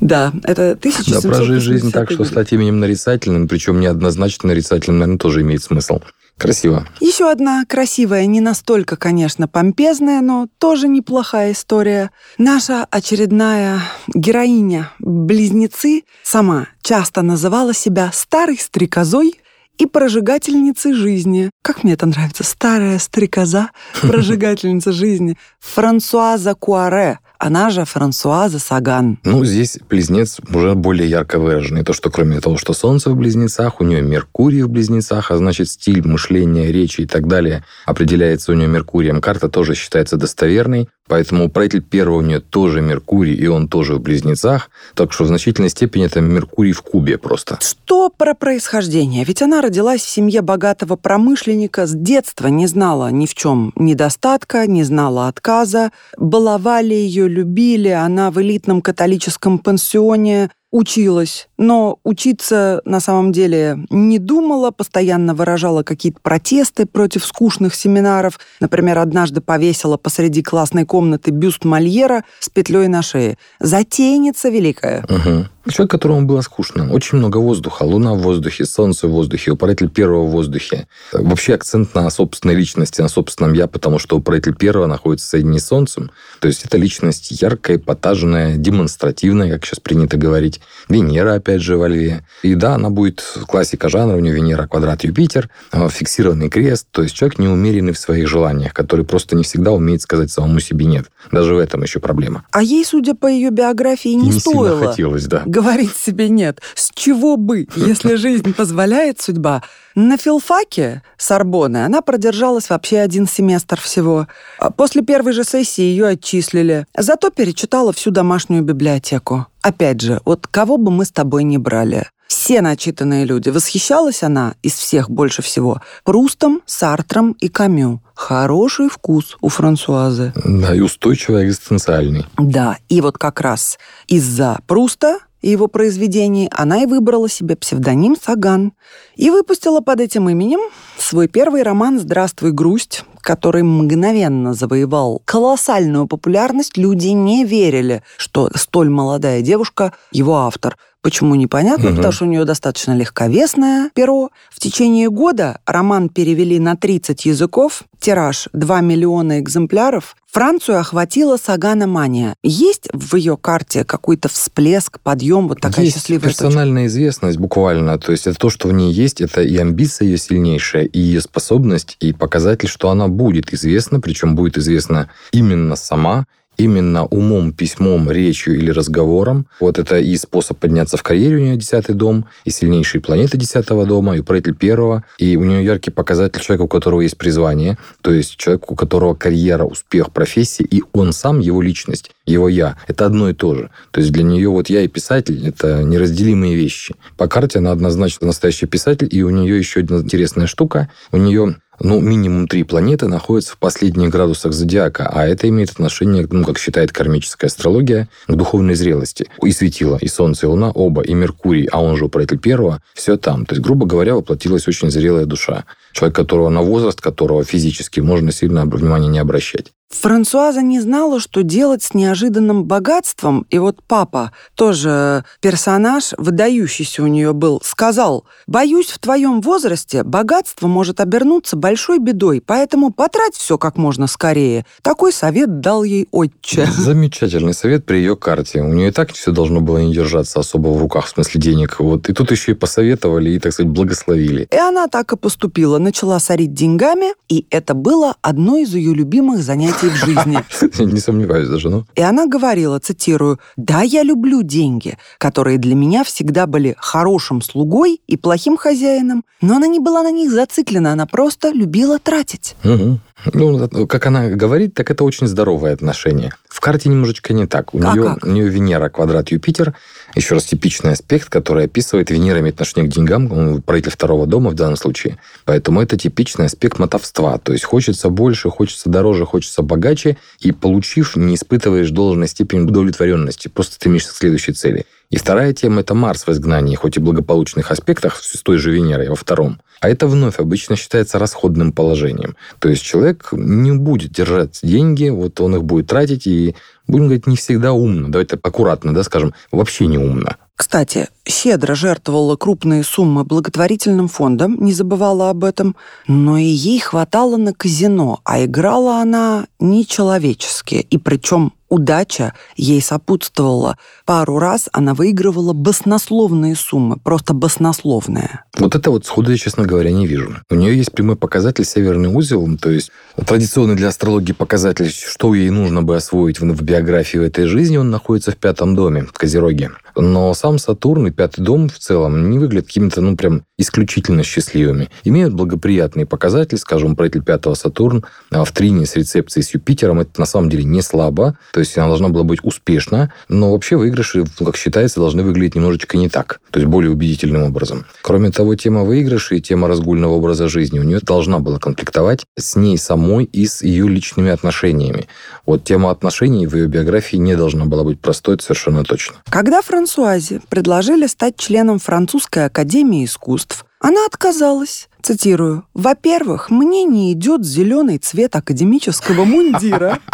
Да, 0.00 0.32
это 0.44 0.70
1700 0.70 1.22
Да, 1.22 1.28
прожить 1.28 1.62
жизнь 1.62 1.92
так, 1.92 2.10
что 2.10 2.24
стать 2.24 2.52
именем 2.52 2.80
нарицательным, 2.80 3.46
причем 3.46 3.80
неоднозначно 3.80 4.48
нарицательным, 4.48 4.98
наверное, 5.00 5.18
тоже 5.18 5.42
имеет 5.42 5.62
смысл. 5.62 6.00
Красиво. 6.38 6.88
Еще 7.00 7.30
одна 7.30 7.66
красивая, 7.68 8.24
не 8.24 8.40
настолько, 8.40 8.96
конечно, 8.96 9.46
помпезная, 9.46 10.22
но 10.22 10.48
тоже 10.56 10.88
неплохая 10.88 11.52
история. 11.52 12.10
Наша 12.38 12.86
очередная 12.90 13.82
героиня, 14.08 14.90
близнецы, 15.00 16.04
сама 16.22 16.68
часто 16.80 17.20
называла 17.20 17.74
себя 17.74 18.10
старой 18.14 18.56
стрекозой 18.56 19.38
и 19.80 19.86
прожигательницей 19.86 20.92
жизни. 20.92 21.50
Как 21.62 21.84
мне 21.84 21.94
это 21.94 22.06
нравится, 22.06 22.44
старая 22.44 22.98
стрекоза, 22.98 23.70
прожигательница 24.02 24.92
жизни. 24.92 25.36
Франсуаза 25.58 26.54
Куаре, 26.54 27.18
она 27.38 27.70
же 27.70 27.86
Франсуаза 27.86 28.58
Саган. 28.58 29.18
Ну, 29.24 29.44
здесь 29.44 29.78
близнец 29.88 30.38
уже 30.52 30.74
более 30.74 31.08
ярко 31.08 31.38
выраженный. 31.38 31.82
То, 31.82 31.94
что 31.94 32.10
кроме 32.10 32.40
того, 32.40 32.58
что 32.58 32.74
Солнце 32.74 33.10
в 33.10 33.16
близнецах, 33.16 33.80
у 33.80 33.84
нее 33.84 34.02
Меркурий 34.02 34.62
в 34.62 34.68
близнецах, 34.68 35.30
а 35.30 35.38
значит, 35.38 35.70
стиль 35.70 36.06
мышления, 36.06 36.70
речи 36.70 37.00
и 37.00 37.06
так 37.06 37.26
далее 37.26 37.64
определяется 37.86 38.52
у 38.52 38.54
нее 38.54 38.68
Меркурием. 38.68 39.22
Карта 39.22 39.48
тоже 39.48 39.74
считается 39.74 40.18
достоверной. 40.18 40.88
Поэтому 41.10 41.46
управитель 41.46 41.82
первого 41.82 42.22
нее 42.22 42.38
тоже 42.38 42.80
Меркурий, 42.80 43.34
и 43.34 43.48
он 43.48 43.66
тоже 43.66 43.96
в 43.96 44.00
близнецах. 44.00 44.70
Так 44.94 45.12
что 45.12 45.24
в 45.24 45.26
значительной 45.26 45.68
степени 45.68 46.06
это 46.06 46.20
Меркурий 46.20 46.70
в 46.70 46.82
кубе 46.82 47.18
просто. 47.18 47.58
Что 47.60 48.10
про 48.10 48.34
происхождение? 48.34 49.24
Ведь 49.24 49.42
она 49.42 49.60
родилась 49.60 50.02
в 50.02 50.08
семье 50.08 50.40
богатого 50.40 50.94
промышленника, 50.94 51.88
с 51.88 51.94
детства 51.94 52.46
не 52.46 52.68
знала 52.68 53.10
ни 53.10 53.26
в 53.26 53.34
чем 53.34 53.72
недостатка, 53.74 54.68
не 54.68 54.84
знала 54.84 55.26
отказа. 55.26 55.90
Баловали 56.16 56.94
ее, 56.94 57.26
любили, 57.26 57.88
она 57.88 58.30
в 58.30 58.40
элитном 58.40 58.80
католическом 58.80 59.58
пансионе 59.58 60.50
училась, 60.70 61.48
но 61.58 61.98
учиться 62.04 62.80
на 62.84 63.00
самом 63.00 63.32
деле 63.32 63.78
не 63.90 64.18
думала, 64.18 64.70
постоянно 64.70 65.34
выражала 65.34 65.82
какие-то 65.82 66.20
протесты 66.20 66.86
против 66.86 67.24
скучных 67.24 67.74
семинаров. 67.74 68.38
Например, 68.60 68.98
однажды 68.98 69.40
повесила 69.40 69.96
посреди 69.96 70.42
классной 70.42 70.84
комнаты 70.84 71.30
бюст 71.30 71.64
Мольера 71.64 72.24
с 72.38 72.48
петлей 72.48 72.88
на 72.88 73.02
шее. 73.02 73.36
Затейница 73.58 74.48
великая. 74.48 75.04
Угу. 75.04 75.46
Человек, 75.68 75.90
которому 75.90 76.26
было 76.26 76.40
скучно. 76.40 76.90
Очень 76.90 77.18
много 77.18 77.36
воздуха. 77.36 77.82
Луна 77.82 78.14
в 78.14 78.20
воздухе, 78.20 78.64
солнце 78.64 79.06
в 79.06 79.10
воздухе, 79.10 79.50
управитель 79.50 79.90
первого 79.90 80.24
в 80.24 80.30
воздухе. 80.30 80.86
Вообще 81.12 81.54
акцент 81.54 81.94
на 81.94 82.08
собственной 82.08 82.54
личности, 82.54 83.02
на 83.02 83.08
собственном 83.08 83.52
я, 83.52 83.66
потому 83.66 83.98
что 83.98 84.16
управитель 84.16 84.54
первого 84.54 84.86
находится 84.86 85.26
в 85.26 85.30
соединении 85.30 85.58
с 85.58 85.66
солнцем. 85.66 86.12
То 86.40 86.48
есть 86.48 86.64
это 86.64 86.78
личность 86.78 87.42
яркая, 87.42 87.78
потаженная, 87.78 88.56
демонстративная, 88.56 89.52
как 89.52 89.66
сейчас 89.66 89.80
принято 89.80 90.16
говорить. 90.16 90.62
Венера, 90.88 91.34
опять 91.34 91.60
же, 91.60 91.76
во 91.76 91.88
льве. 91.88 92.24
И 92.42 92.54
да, 92.54 92.76
она 92.76 92.88
будет 92.88 93.22
классика 93.46 93.90
жанра, 93.90 94.16
у 94.16 94.20
нее 94.20 94.32
Венера, 94.32 94.66
квадрат, 94.66 95.04
Юпитер, 95.04 95.50
а, 95.72 95.90
фиксированный 95.90 96.48
крест. 96.48 96.86
То 96.90 97.02
есть 97.02 97.14
человек 97.14 97.38
неумеренный 97.38 97.92
в 97.92 97.98
своих 97.98 98.28
желаниях, 98.28 98.72
который 98.72 99.04
просто 99.04 99.36
не 99.36 99.44
всегда 99.44 99.72
умеет 99.72 100.00
сказать 100.00 100.30
самому 100.30 100.58
себе 100.60 100.86
нет. 100.86 101.10
Даже 101.30 101.54
в 101.54 101.58
этом 101.58 101.82
еще 101.82 102.00
проблема. 102.00 102.44
А 102.50 102.62
ей, 102.62 102.82
судя 102.86 103.14
по 103.14 103.26
ее 103.26 103.50
биографии, 103.50 104.08
не, 104.08 104.30
не 104.30 104.40
стоило. 104.40 104.70
Сильно 104.70 104.88
хотелось, 104.88 105.26
да 105.26 105.44
говорить 105.50 105.96
себе 105.96 106.28
«нет». 106.28 106.60
С 106.74 106.90
чего 106.94 107.36
бы, 107.36 107.66
если 107.76 108.14
жизнь 108.14 108.54
позволяет 108.54 109.20
судьба? 109.20 109.62
На 109.94 110.16
филфаке 110.16 111.02
Сорбоны 111.18 111.84
она 111.84 112.00
продержалась 112.00 112.70
вообще 112.70 112.98
один 112.98 113.26
семестр 113.26 113.80
всего. 113.80 114.28
А 114.58 114.70
после 114.70 115.02
первой 115.02 115.32
же 115.32 115.44
сессии 115.44 115.82
ее 115.82 116.08
отчислили. 116.08 116.86
Зато 116.96 117.30
перечитала 117.30 117.92
всю 117.92 118.10
домашнюю 118.10 118.62
библиотеку. 118.62 119.46
Опять 119.62 120.00
же, 120.00 120.20
вот 120.24 120.46
кого 120.46 120.76
бы 120.76 120.90
мы 120.90 121.04
с 121.04 121.10
тобой 121.10 121.44
не 121.44 121.58
брали. 121.58 122.06
Все 122.30 122.62
начитанные 122.62 123.24
люди. 123.24 123.48
Восхищалась 123.48 124.22
она 124.22 124.54
из 124.62 124.74
всех 124.74 125.10
больше 125.10 125.42
всего 125.42 125.82
Прустом, 126.04 126.62
Сартром 126.64 127.32
и 127.32 127.48
Камю. 127.48 128.00
Хороший 128.14 128.88
вкус 128.88 129.36
у 129.40 129.48
Франсуазы. 129.48 130.32
Да, 130.44 130.72
и 130.72 130.78
устойчивый 130.78 131.46
экзистенциальный. 131.46 132.24
Да, 132.38 132.78
и 132.88 133.00
вот 133.00 133.18
как 133.18 133.40
раз 133.40 133.80
из-за 134.06 134.60
Пруста 134.68 135.18
и 135.40 135.50
его 135.50 135.68
произведений, 135.68 136.48
она 136.52 136.82
и 136.82 136.86
выбрала 136.86 137.28
себе 137.28 137.56
псевдоним 137.56 138.16
Саган 138.16 138.72
и 139.16 139.30
выпустила 139.30 139.80
под 139.80 140.00
этим 140.00 140.28
именем 140.28 140.60
свой 140.98 141.28
первый 141.28 141.62
роман 141.62 141.98
«Здравствуй, 141.98 142.52
грусть», 142.52 143.04
который 143.20 143.62
мгновенно 143.62 144.54
завоевал 144.54 145.22
колоссальную 145.24 146.06
популярность. 146.06 146.76
Люди 146.76 147.08
не 147.08 147.44
верили, 147.44 148.02
что 148.16 148.50
столь 148.54 148.90
молодая 148.90 149.42
девушка– 149.42 149.92
его 150.12 150.36
автор– 150.38 150.76
Почему 151.02 151.34
непонятно? 151.34 151.88
Угу. 151.88 151.96
Потому 151.96 152.12
что 152.12 152.24
у 152.24 152.28
нее 152.28 152.44
достаточно 152.44 152.94
легковесное 152.94 153.90
перо. 153.94 154.30
В 154.50 154.60
течение 154.60 155.08
года 155.08 155.60
роман 155.64 156.10
перевели 156.10 156.58
на 156.58 156.76
30 156.76 157.24
языков, 157.24 157.84
тираж 157.98 158.48
2 158.52 158.80
миллиона 158.82 159.40
экземпляров. 159.40 160.16
Францию 160.30 160.78
охватила 160.78 161.36
Сагана 161.38 161.86
мания. 161.86 162.34
Есть 162.42 162.88
в 162.92 163.16
ее 163.16 163.36
карте 163.36 163.84
какой-то 163.84 164.28
всплеск, 164.28 165.00
подъем, 165.00 165.48
вот 165.48 165.60
такая 165.60 165.86
есть 165.86 165.96
счастливая 165.96 166.28
персональная 166.28 166.84
точка? 166.84 166.86
известность 166.86 167.38
буквально. 167.38 167.98
То 167.98 168.12
есть 168.12 168.26
это 168.26 168.38
то, 168.38 168.50
что 168.50 168.68
в 168.68 168.72
ней 168.72 168.92
есть, 168.92 169.20
это 169.20 169.42
и 169.42 169.56
амбиция 169.56 170.06
ее 170.06 170.18
сильнейшая, 170.18 170.84
и 170.84 171.00
ее 171.00 171.20
способность, 171.20 171.96
и 171.98 172.12
показатель, 172.12 172.68
что 172.68 172.90
она 172.90 173.08
будет 173.08 173.52
известна, 173.52 174.00
причем 174.00 174.36
будет 174.36 174.56
известна 174.58 175.10
именно 175.32 175.74
сама, 175.74 176.26
именно 176.60 177.06
умом, 177.06 177.52
письмом, 177.52 178.10
речью 178.10 178.56
или 178.56 178.70
разговором. 178.70 179.46
Вот 179.60 179.78
это 179.78 179.98
и 179.98 180.16
способ 180.16 180.58
подняться 180.58 180.96
в 180.96 181.02
карьере 181.02 181.36
у 181.36 181.40
нее 181.40 181.56
десятый 181.56 181.94
дом, 181.94 182.26
и 182.44 182.50
сильнейшие 182.50 183.00
планеты 183.00 183.38
десятого 183.38 183.86
дома, 183.86 184.16
и 184.16 184.20
управитель 184.20 184.54
первого. 184.54 185.04
И 185.18 185.36
у 185.36 185.44
нее 185.44 185.64
яркий 185.64 185.90
показатель 185.90 186.40
человека, 186.40 186.62
у 186.62 186.68
которого 186.68 187.00
есть 187.00 187.16
призвание, 187.16 187.78
то 188.02 188.12
есть 188.12 188.36
человек, 188.36 188.70
у 188.70 188.74
которого 188.74 189.14
карьера, 189.14 189.64
успех, 189.64 190.12
профессия, 190.12 190.64
и 190.64 190.82
он 190.92 191.12
сам, 191.12 191.40
его 191.40 191.62
личность, 191.62 192.10
его 192.30 192.48
я. 192.48 192.76
Это 192.86 193.06
одно 193.06 193.30
и 193.30 193.34
то 193.34 193.54
же. 193.54 193.70
То 193.90 194.00
есть 194.00 194.12
для 194.12 194.22
нее 194.22 194.48
вот 194.48 194.70
я 194.70 194.82
и 194.82 194.88
писатель– 194.88 195.46
это 195.46 195.82
неразделимые 195.82 196.54
вещи. 196.54 196.94
По 197.16 197.28
карте 197.28 197.58
она 197.58 197.72
однозначно 197.72 198.26
настоящий 198.26 198.66
писатель, 198.66 199.08
и 199.10 199.22
у 199.22 199.30
нее 199.30 199.58
еще 199.58 199.80
одна 199.80 199.98
интересная 199.98 200.46
штука. 200.46 200.90
У 201.12 201.16
нее 201.16 201.56
ну, 201.82 201.98
минимум 202.00 202.46
три 202.46 202.62
планеты 202.62 203.08
находятся 203.08 203.54
в 203.54 203.58
последних 203.58 204.10
градусах 204.10 204.52
зодиака, 204.52 205.08
а 205.10 205.26
это 205.26 205.48
имеет 205.48 205.70
отношение, 205.70 206.26
ну, 206.30 206.44
как 206.44 206.58
считает 206.58 206.92
кармическая 206.92 207.48
астрология, 207.48 208.08
к 208.26 208.34
духовной 208.34 208.74
зрелости. 208.74 209.26
И 209.42 209.50
светило, 209.50 209.96
и 209.98 210.06
Солнце, 210.06 210.46
и 210.46 210.48
Луна, 210.48 210.70
оба, 210.70 211.02
и 211.02 211.14
Меркурий, 211.14 211.66
а 211.72 211.82
он 211.82 211.96
же 211.96 212.04
управитель 212.04 212.38
первого, 212.38 212.82
все 212.94 213.16
там. 213.16 213.46
То 213.46 213.54
есть, 213.54 213.64
грубо 213.64 213.86
говоря, 213.86 214.14
воплотилась 214.14 214.68
очень 214.68 214.90
зрелая 214.90 215.24
душа. 215.24 215.64
Человек, 215.92 216.16
которого 216.16 216.50
на 216.50 216.60
возраст, 216.60 217.00
которого 217.00 217.44
физически 217.44 218.00
можно 218.00 218.30
сильно 218.30 218.66
внимания 218.66 219.08
не 219.08 219.18
обращать. 219.18 219.72
Франсуаза 219.90 220.62
не 220.62 220.80
знала, 220.80 221.18
что 221.18 221.42
делать 221.42 221.82
с 221.82 221.94
неожиданным 221.94 222.64
богатством, 222.64 223.44
и 223.50 223.58
вот 223.58 223.82
папа, 223.86 224.30
тоже 224.54 225.24
персонаж, 225.40 226.14
выдающийся 226.16 227.02
у 227.02 227.08
нее 227.08 227.32
был, 227.32 227.60
сказал, 227.64 228.24
«Боюсь, 228.46 228.86
в 228.86 229.00
твоем 229.00 229.40
возрасте 229.40 230.04
богатство 230.04 230.68
может 230.68 231.00
обернуться 231.00 231.56
большой 231.56 231.98
бедой, 231.98 232.40
поэтому 232.44 232.92
потрать 232.92 233.34
все 233.34 233.58
как 233.58 233.76
можно 233.76 234.06
скорее». 234.06 234.64
Такой 234.82 235.12
совет 235.12 235.58
дал 235.58 235.82
ей 235.82 236.06
отче. 236.12 236.66
Замечательный 236.76 237.52
совет 237.52 237.84
при 237.84 237.96
ее 237.96 238.16
карте. 238.16 238.62
У 238.62 238.72
нее 238.72 238.88
и 238.88 238.92
так 238.92 239.12
все 239.12 239.32
должно 239.32 239.60
было 239.60 239.78
не 239.78 239.92
держаться 239.92 240.38
особо 240.38 240.68
в 240.68 240.78
руках, 240.78 241.06
в 241.06 241.10
смысле 241.10 241.40
денег. 241.40 241.80
Вот. 241.80 242.08
И 242.08 242.12
тут 242.12 242.30
еще 242.30 242.52
и 242.52 242.54
посоветовали, 242.54 243.30
и, 243.30 243.40
так 243.40 243.52
сказать, 243.52 243.72
благословили. 243.72 244.46
И 244.52 244.56
она 244.56 244.86
так 244.86 245.12
и 245.12 245.16
поступила. 245.16 245.78
Начала 245.78 246.20
сорить 246.20 246.54
деньгами, 246.54 247.14
и 247.28 247.46
это 247.50 247.74
было 247.74 248.14
одно 248.22 248.56
из 248.56 248.72
ее 248.72 248.94
любимых 248.94 249.42
занятий 249.42 249.79
в 249.88 249.94
жизни. 249.94 250.44
Не 250.92 251.00
сомневаюсь 251.00 251.48
даже, 251.48 251.70
ну. 251.70 251.84
И 251.94 252.02
она 252.02 252.26
говорила, 252.26 252.78
цитирую, 252.78 253.38
«Да, 253.56 253.82
я 253.82 254.02
люблю 254.02 254.42
деньги, 254.42 254.96
которые 255.18 255.58
для 255.58 255.74
меня 255.74 256.04
всегда 256.04 256.46
были 256.46 256.76
хорошим 256.78 257.42
слугой 257.42 258.00
и 258.06 258.16
плохим 258.16 258.56
хозяином, 258.56 259.24
но 259.40 259.56
она 259.56 259.66
не 259.66 259.80
была 259.80 260.02
на 260.02 260.10
них 260.10 260.30
зациклена, 260.30 260.92
она 260.92 261.06
просто 261.06 261.50
любила 261.50 261.98
тратить». 261.98 262.56
Угу. 262.64 262.98
Ну, 263.32 263.86
как 263.86 264.06
она 264.06 264.28
говорит, 264.28 264.74
так 264.74 264.90
это 264.90 265.04
очень 265.04 265.26
здоровое 265.26 265.72
отношение. 265.72 266.32
В 266.48 266.60
карте 266.60 266.88
немножечко 266.88 267.32
не 267.32 267.46
так. 267.46 267.74
У, 267.74 267.78
а 267.78 267.92
нее, 267.92 268.04
как? 268.04 268.24
у 268.24 268.28
нее 268.28 268.48
Венера, 268.48 268.88
квадрат 268.88 269.30
Юпитер. 269.30 269.74
Еще 270.14 270.34
раз, 270.34 270.44
типичный 270.44 270.92
аспект, 270.92 271.28
который 271.28 271.66
описывает 271.66 272.10
Венера 272.10 272.40
имеет 272.40 272.54
отношение 272.54 272.90
к 272.90 272.94
деньгам, 272.94 273.30
он 273.32 273.62
правитель 273.62 273.92
второго 273.92 274.26
дома 274.26 274.50
в 274.50 274.54
данном 274.54 274.76
случае. 274.76 275.18
Поэтому 275.44 275.80
это 275.80 275.96
типичный 275.96 276.46
аспект 276.46 276.78
мотовства. 276.78 277.38
То 277.38 277.52
есть 277.52 277.64
хочется 277.64 278.08
больше, 278.10 278.50
хочется 278.50 278.88
дороже, 278.88 279.24
хочется 279.24 279.62
богаче, 279.62 280.16
и 280.40 280.52
получив, 280.52 281.16
не 281.16 281.34
испытываешь 281.34 281.90
должной 281.90 282.28
степени 282.28 282.60
удовлетворенности. 282.60 283.48
Просто 283.48 283.74
стремишься 283.74 284.12
к 284.12 284.16
следующей 284.16 284.52
цели. 284.52 284.86
И 285.10 285.16
вторая 285.16 285.52
тема– 285.52 285.80
это 285.82 285.94
Марс 285.94 286.26
в 286.26 286.30
изгнании, 286.30 286.76
хоть 286.76 286.96
и 286.96 287.00
благополучных 287.00 287.72
аспектах 287.72 288.22
с 288.22 288.40
той 288.42 288.58
же 288.58 288.70
Венерой 288.70 289.08
во 289.08 289.16
втором. 289.16 289.60
А 289.80 289.88
это 289.88 290.06
вновь 290.06 290.38
обычно 290.38 290.76
считается 290.76 291.18
расходным 291.18 291.72
положением. 291.72 292.36
То 292.60 292.68
есть 292.68 292.82
человек 292.82 293.30
не 293.32 293.72
будет 293.72 294.12
держать 294.12 294.60
деньги, 294.62 295.08
вот 295.08 295.40
он 295.40 295.56
их 295.56 295.64
будет 295.64 295.88
тратить, 295.88 296.28
и, 296.28 296.54
будем 296.86 297.06
говорить, 297.06 297.26
не 297.26 297.36
всегда 297.36 297.72
умно. 297.72 298.08
Давайте 298.08 298.38
аккуратно, 298.40 298.94
да, 298.94 299.02
скажем, 299.02 299.34
вообще 299.50 299.86
не 299.86 299.98
умно. 299.98 300.36
Кстати, 300.54 301.08
щедро 301.26 301.74
жертвовала 301.74 302.36
крупные 302.36 302.84
суммы 302.84 303.24
благотворительным 303.24 304.06
фондам, 304.06 304.62
не 304.62 304.74
забывала 304.74 305.30
об 305.30 305.42
этом, 305.42 305.74
но 306.06 306.36
и 306.36 306.44
ей 306.44 306.78
хватало 306.78 307.36
на 307.36 307.52
казино, 307.52 308.20
а 308.24 308.44
играла 308.44 309.00
она 309.00 309.46
нечеловечески, 309.58 310.74
и 310.74 310.98
причем 310.98 311.54
Удача 311.70 312.34
ей 312.56 312.82
сопутствовала. 312.82 313.78
Пару 314.04 314.38
раз 314.38 314.68
она 314.72 314.92
выигрывала 314.92 315.52
баснословные 315.52 316.56
суммы, 316.56 316.96
просто 316.96 317.32
баснословные. 317.32 318.44
Вот 318.58 318.74
это 318.74 318.90
вот 318.90 319.06
сходу 319.06 319.30
я, 319.30 319.36
честно 319.36 319.64
говоря, 319.64 319.92
не 319.92 320.06
вижу. 320.06 320.36
У 320.50 320.56
нее 320.56 320.76
есть 320.76 320.90
прямой 320.90 321.14
показатель 321.14 321.64
северный 321.64 322.12
узел, 322.12 322.48
то 322.60 322.70
есть 322.70 322.90
традиционный 323.14 323.76
для 323.76 323.88
астрологии 323.88 324.32
показатель, 324.32 324.90
что 324.90 325.32
ей 325.32 325.50
нужно 325.50 325.84
бы 325.84 325.94
освоить 325.94 326.40
в, 326.40 326.44
в 326.44 326.62
биографии 326.62 327.18
в 327.18 327.22
этой 327.22 327.46
жизни, 327.46 327.76
он 327.76 327.90
находится 327.90 328.32
в 328.32 328.36
пятом 328.36 328.74
доме, 328.74 329.04
в 329.04 329.12
Козероге. 329.12 329.70
Но 329.94 330.34
сам 330.34 330.58
Сатурн 330.58 331.06
и 331.06 331.10
пятый 331.10 331.42
дом 331.42 331.68
в 331.68 331.78
целом 331.78 332.30
не 332.30 332.38
выглядят 332.38 332.66
какими-то, 332.66 333.00
ну, 333.00 333.16
прям 333.16 333.44
исключительно 333.58 334.22
счастливыми. 334.24 334.88
Имеют 335.04 335.34
благоприятные 335.34 336.06
показатели, 336.06 336.58
скажем, 336.58 336.96
правитель 336.96 337.22
пятого 337.22 337.54
Сатурн 337.54 338.04
а 338.30 338.44
в 338.44 338.52
трине 338.52 338.86
с 338.86 338.96
рецепцией 338.96 339.44
с 339.44 339.54
Юпитером, 339.54 340.00
это 340.00 340.18
на 340.18 340.26
самом 340.26 340.50
деле 340.50 340.64
не 340.64 340.82
слабо, 340.82 341.36
то 341.52 341.59
есть 341.60 341.76
она 341.78 341.88
должна 341.88 342.08
была 342.08 342.24
быть 342.24 342.40
успешна, 342.42 343.12
но 343.28 343.52
вообще 343.52 343.76
выигрыши, 343.76 344.24
как 344.38 344.56
считается, 344.56 345.00
должны 345.00 345.22
выглядеть 345.22 345.54
немножечко 345.54 345.96
не 345.96 346.08
так, 346.08 346.40
то 346.50 346.58
есть 346.58 346.70
более 346.70 346.90
убедительным 346.90 347.44
образом. 347.44 347.86
Кроме 348.02 348.30
того, 348.30 348.54
тема 348.54 348.84
выигрышей 348.84 349.38
и 349.38 349.42
тема 349.42 349.68
разгульного 349.68 350.12
образа 350.12 350.48
жизни 350.48 350.78
у 350.78 350.82
нее 350.82 351.00
должна 351.00 351.38
была 351.38 351.58
конфликтовать 351.58 352.24
с 352.38 352.56
ней 352.56 352.78
самой 352.78 353.24
и 353.24 353.46
с 353.46 353.62
ее 353.62 353.88
личными 353.88 354.30
отношениями. 354.30 355.06
Вот 355.46 355.64
тема 355.64 355.90
отношений 355.90 356.46
в 356.46 356.54
ее 356.54 356.66
биографии 356.66 357.16
не 357.16 357.36
должна 357.36 357.64
была 357.66 357.84
быть 357.84 358.00
простой, 358.00 358.38
совершенно 358.40 358.84
точно. 358.84 359.16
Когда 359.28 359.62
Франсуазе 359.62 360.40
предложили 360.48 361.06
стать 361.06 361.36
членом 361.36 361.78
Французской 361.78 362.46
академии 362.46 363.04
искусств, 363.04 363.64
она 363.80 364.04
отказалась. 364.06 364.88
Цитирую. 365.02 365.64
«Во-первых, 365.72 366.50
мне 366.50 366.84
не 366.84 367.12
идет 367.12 367.44
зеленый 367.44 367.96
цвет 367.96 368.36
академического 368.36 369.24
мундира. 369.24 369.98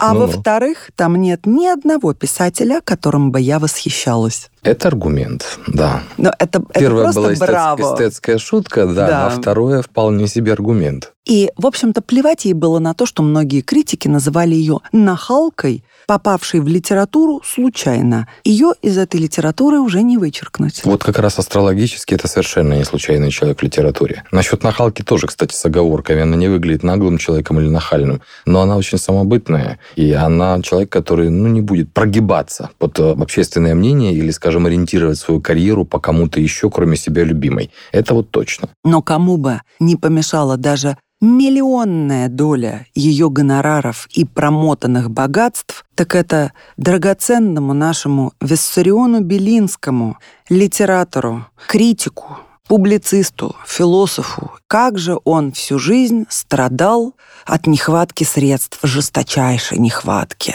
А 0.00 0.14
во-вторых, 0.14 0.90
там 0.94 1.16
нет 1.16 1.44
ни 1.44 1.66
одного 1.66 2.14
писателя, 2.14 2.80
которым 2.80 3.32
бы 3.32 3.40
я 3.40 3.58
восхищалась». 3.58 4.50
Это 4.62 4.88
аргумент, 4.88 5.58
да. 5.66 6.02
Но 6.16 6.32
это, 6.38 6.62
Первая 6.72 7.08
это 7.08 7.14
была 7.20 7.32
браво. 7.34 7.94
эстетская 7.94 8.38
шутка, 8.38 8.86
да, 8.86 9.06
да, 9.06 9.26
а 9.26 9.30
второе 9.30 9.82
вполне 9.82 10.28
себе 10.28 10.52
аргумент. 10.52 11.12
И, 11.26 11.50
в 11.56 11.66
общем-то, 11.66 12.00
плевать 12.00 12.44
ей 12.44 12.52
было 12.52 12.78
на 12.78 12.94
то, 12.94 13.06
что 13.06 13.22
многие 13.22 13.60
критики 13.60 14.06
называли 14.06 14.54
ее 14.54 14.78
нахалкой, 14.92 15.84
попавшей 16.08 16.60
в 16.60 16.66
литературу 16.66 17.42
случайно. 17.44 18.26
Ее 18.42 18.72
из 18.80 18.96
этой 18.96 19.20
литературы 19.20 19.78
уже 19.78 20.02
не 20.02 20.16
вычеркнуть. 20.16 20.80
Вот 20.84 21.04
как 21.04 21.18
раз 21.18 21.38
астрологически 21.38 22.14
это 22.14 22.26
совершенно 22.26 22.72
не 22.72 22.84
случайный 22.84 23.30
человек 23.30 23.60
в 23.60 23.62
литературе. 23.62 24.24
Насчет 24.32 24.62
нахалки 24.64 25.02
тоже, 25.02 25.26
кстати, 25.26 25.54
с 25.54 25.62
оговорками. 25.66 26.22
Она 26.22 26.34
не 26.34 26.48
выглядит 26.48 26.82
наглым 26.82 27.18
человеком 27.18 27.60
или 27.60 27.68
нахальным, 27.68 28.22
но 28.46 28.62
она 28.62 28.78
очень 28.78 28.96
самобытная, 28.96 29.78
и 29.96 30.12
она 30.12 30.62
человек, 30.62 30.90
который 30.90 31.28
ну, 31.28 31.46
не 31.46 31.60
будет 31.60 31.92
прогибаться 31.92 32.70
под 32.78 32.98
э, 32.98 33.10
общественное 33.12 33.74
мнение 33.74 34.14
или, 34.14 34.30
скажем, 34.30 34.64
ориентировать 34.64 35.18
свою 35.18 35.42
карьеру 35.42 35.84
по 35.84 36.00
кому-то 36.00 36.40
еще, 36.40 36.70
кроме 36.70 36.96
себя 36.96 37.22
любимой. 37.22 37.70
Это 37.92 38.14
вот 38.14 38.30
точно. 38.30 38.70
Но 38.82 39.02
кому 39.02 39.36
бы 39.36 39.60
не 39.78 39.96
помешало 39.96 40.56
даже 40.56 40.96
миллионная 41.20 42.28
доля 42.28 42.86
ее 42.94 43.30
гонораров 43.30 44.08
и 44.12 44.24
промотанных 44.24 45.10
богатств, 45.10 45.84
так 45.94 46.14
это 46.14 46.52
драгоценному 46.76 47.72
нашему 47.72 48.32
Виссариону 48.40 49.20
Белинскому, 49.20 50.18
литератору, 50.48 51.46
критику, 51.66 52.38
публицисту, 52.68 53.56
философу, 53.66 54.52
как 54.66 54.98
же 54.98 55.18
он 55.24 55.52
всю 55.52 55.78
жизнь 55.78 56.26
страдал 56.28 57.14
от 57.46 57.66
нехватки 57.66 58.24
средств, 58.24 58.78
жесточайшей 58.82 59.78
нехватки. 59.78 60.54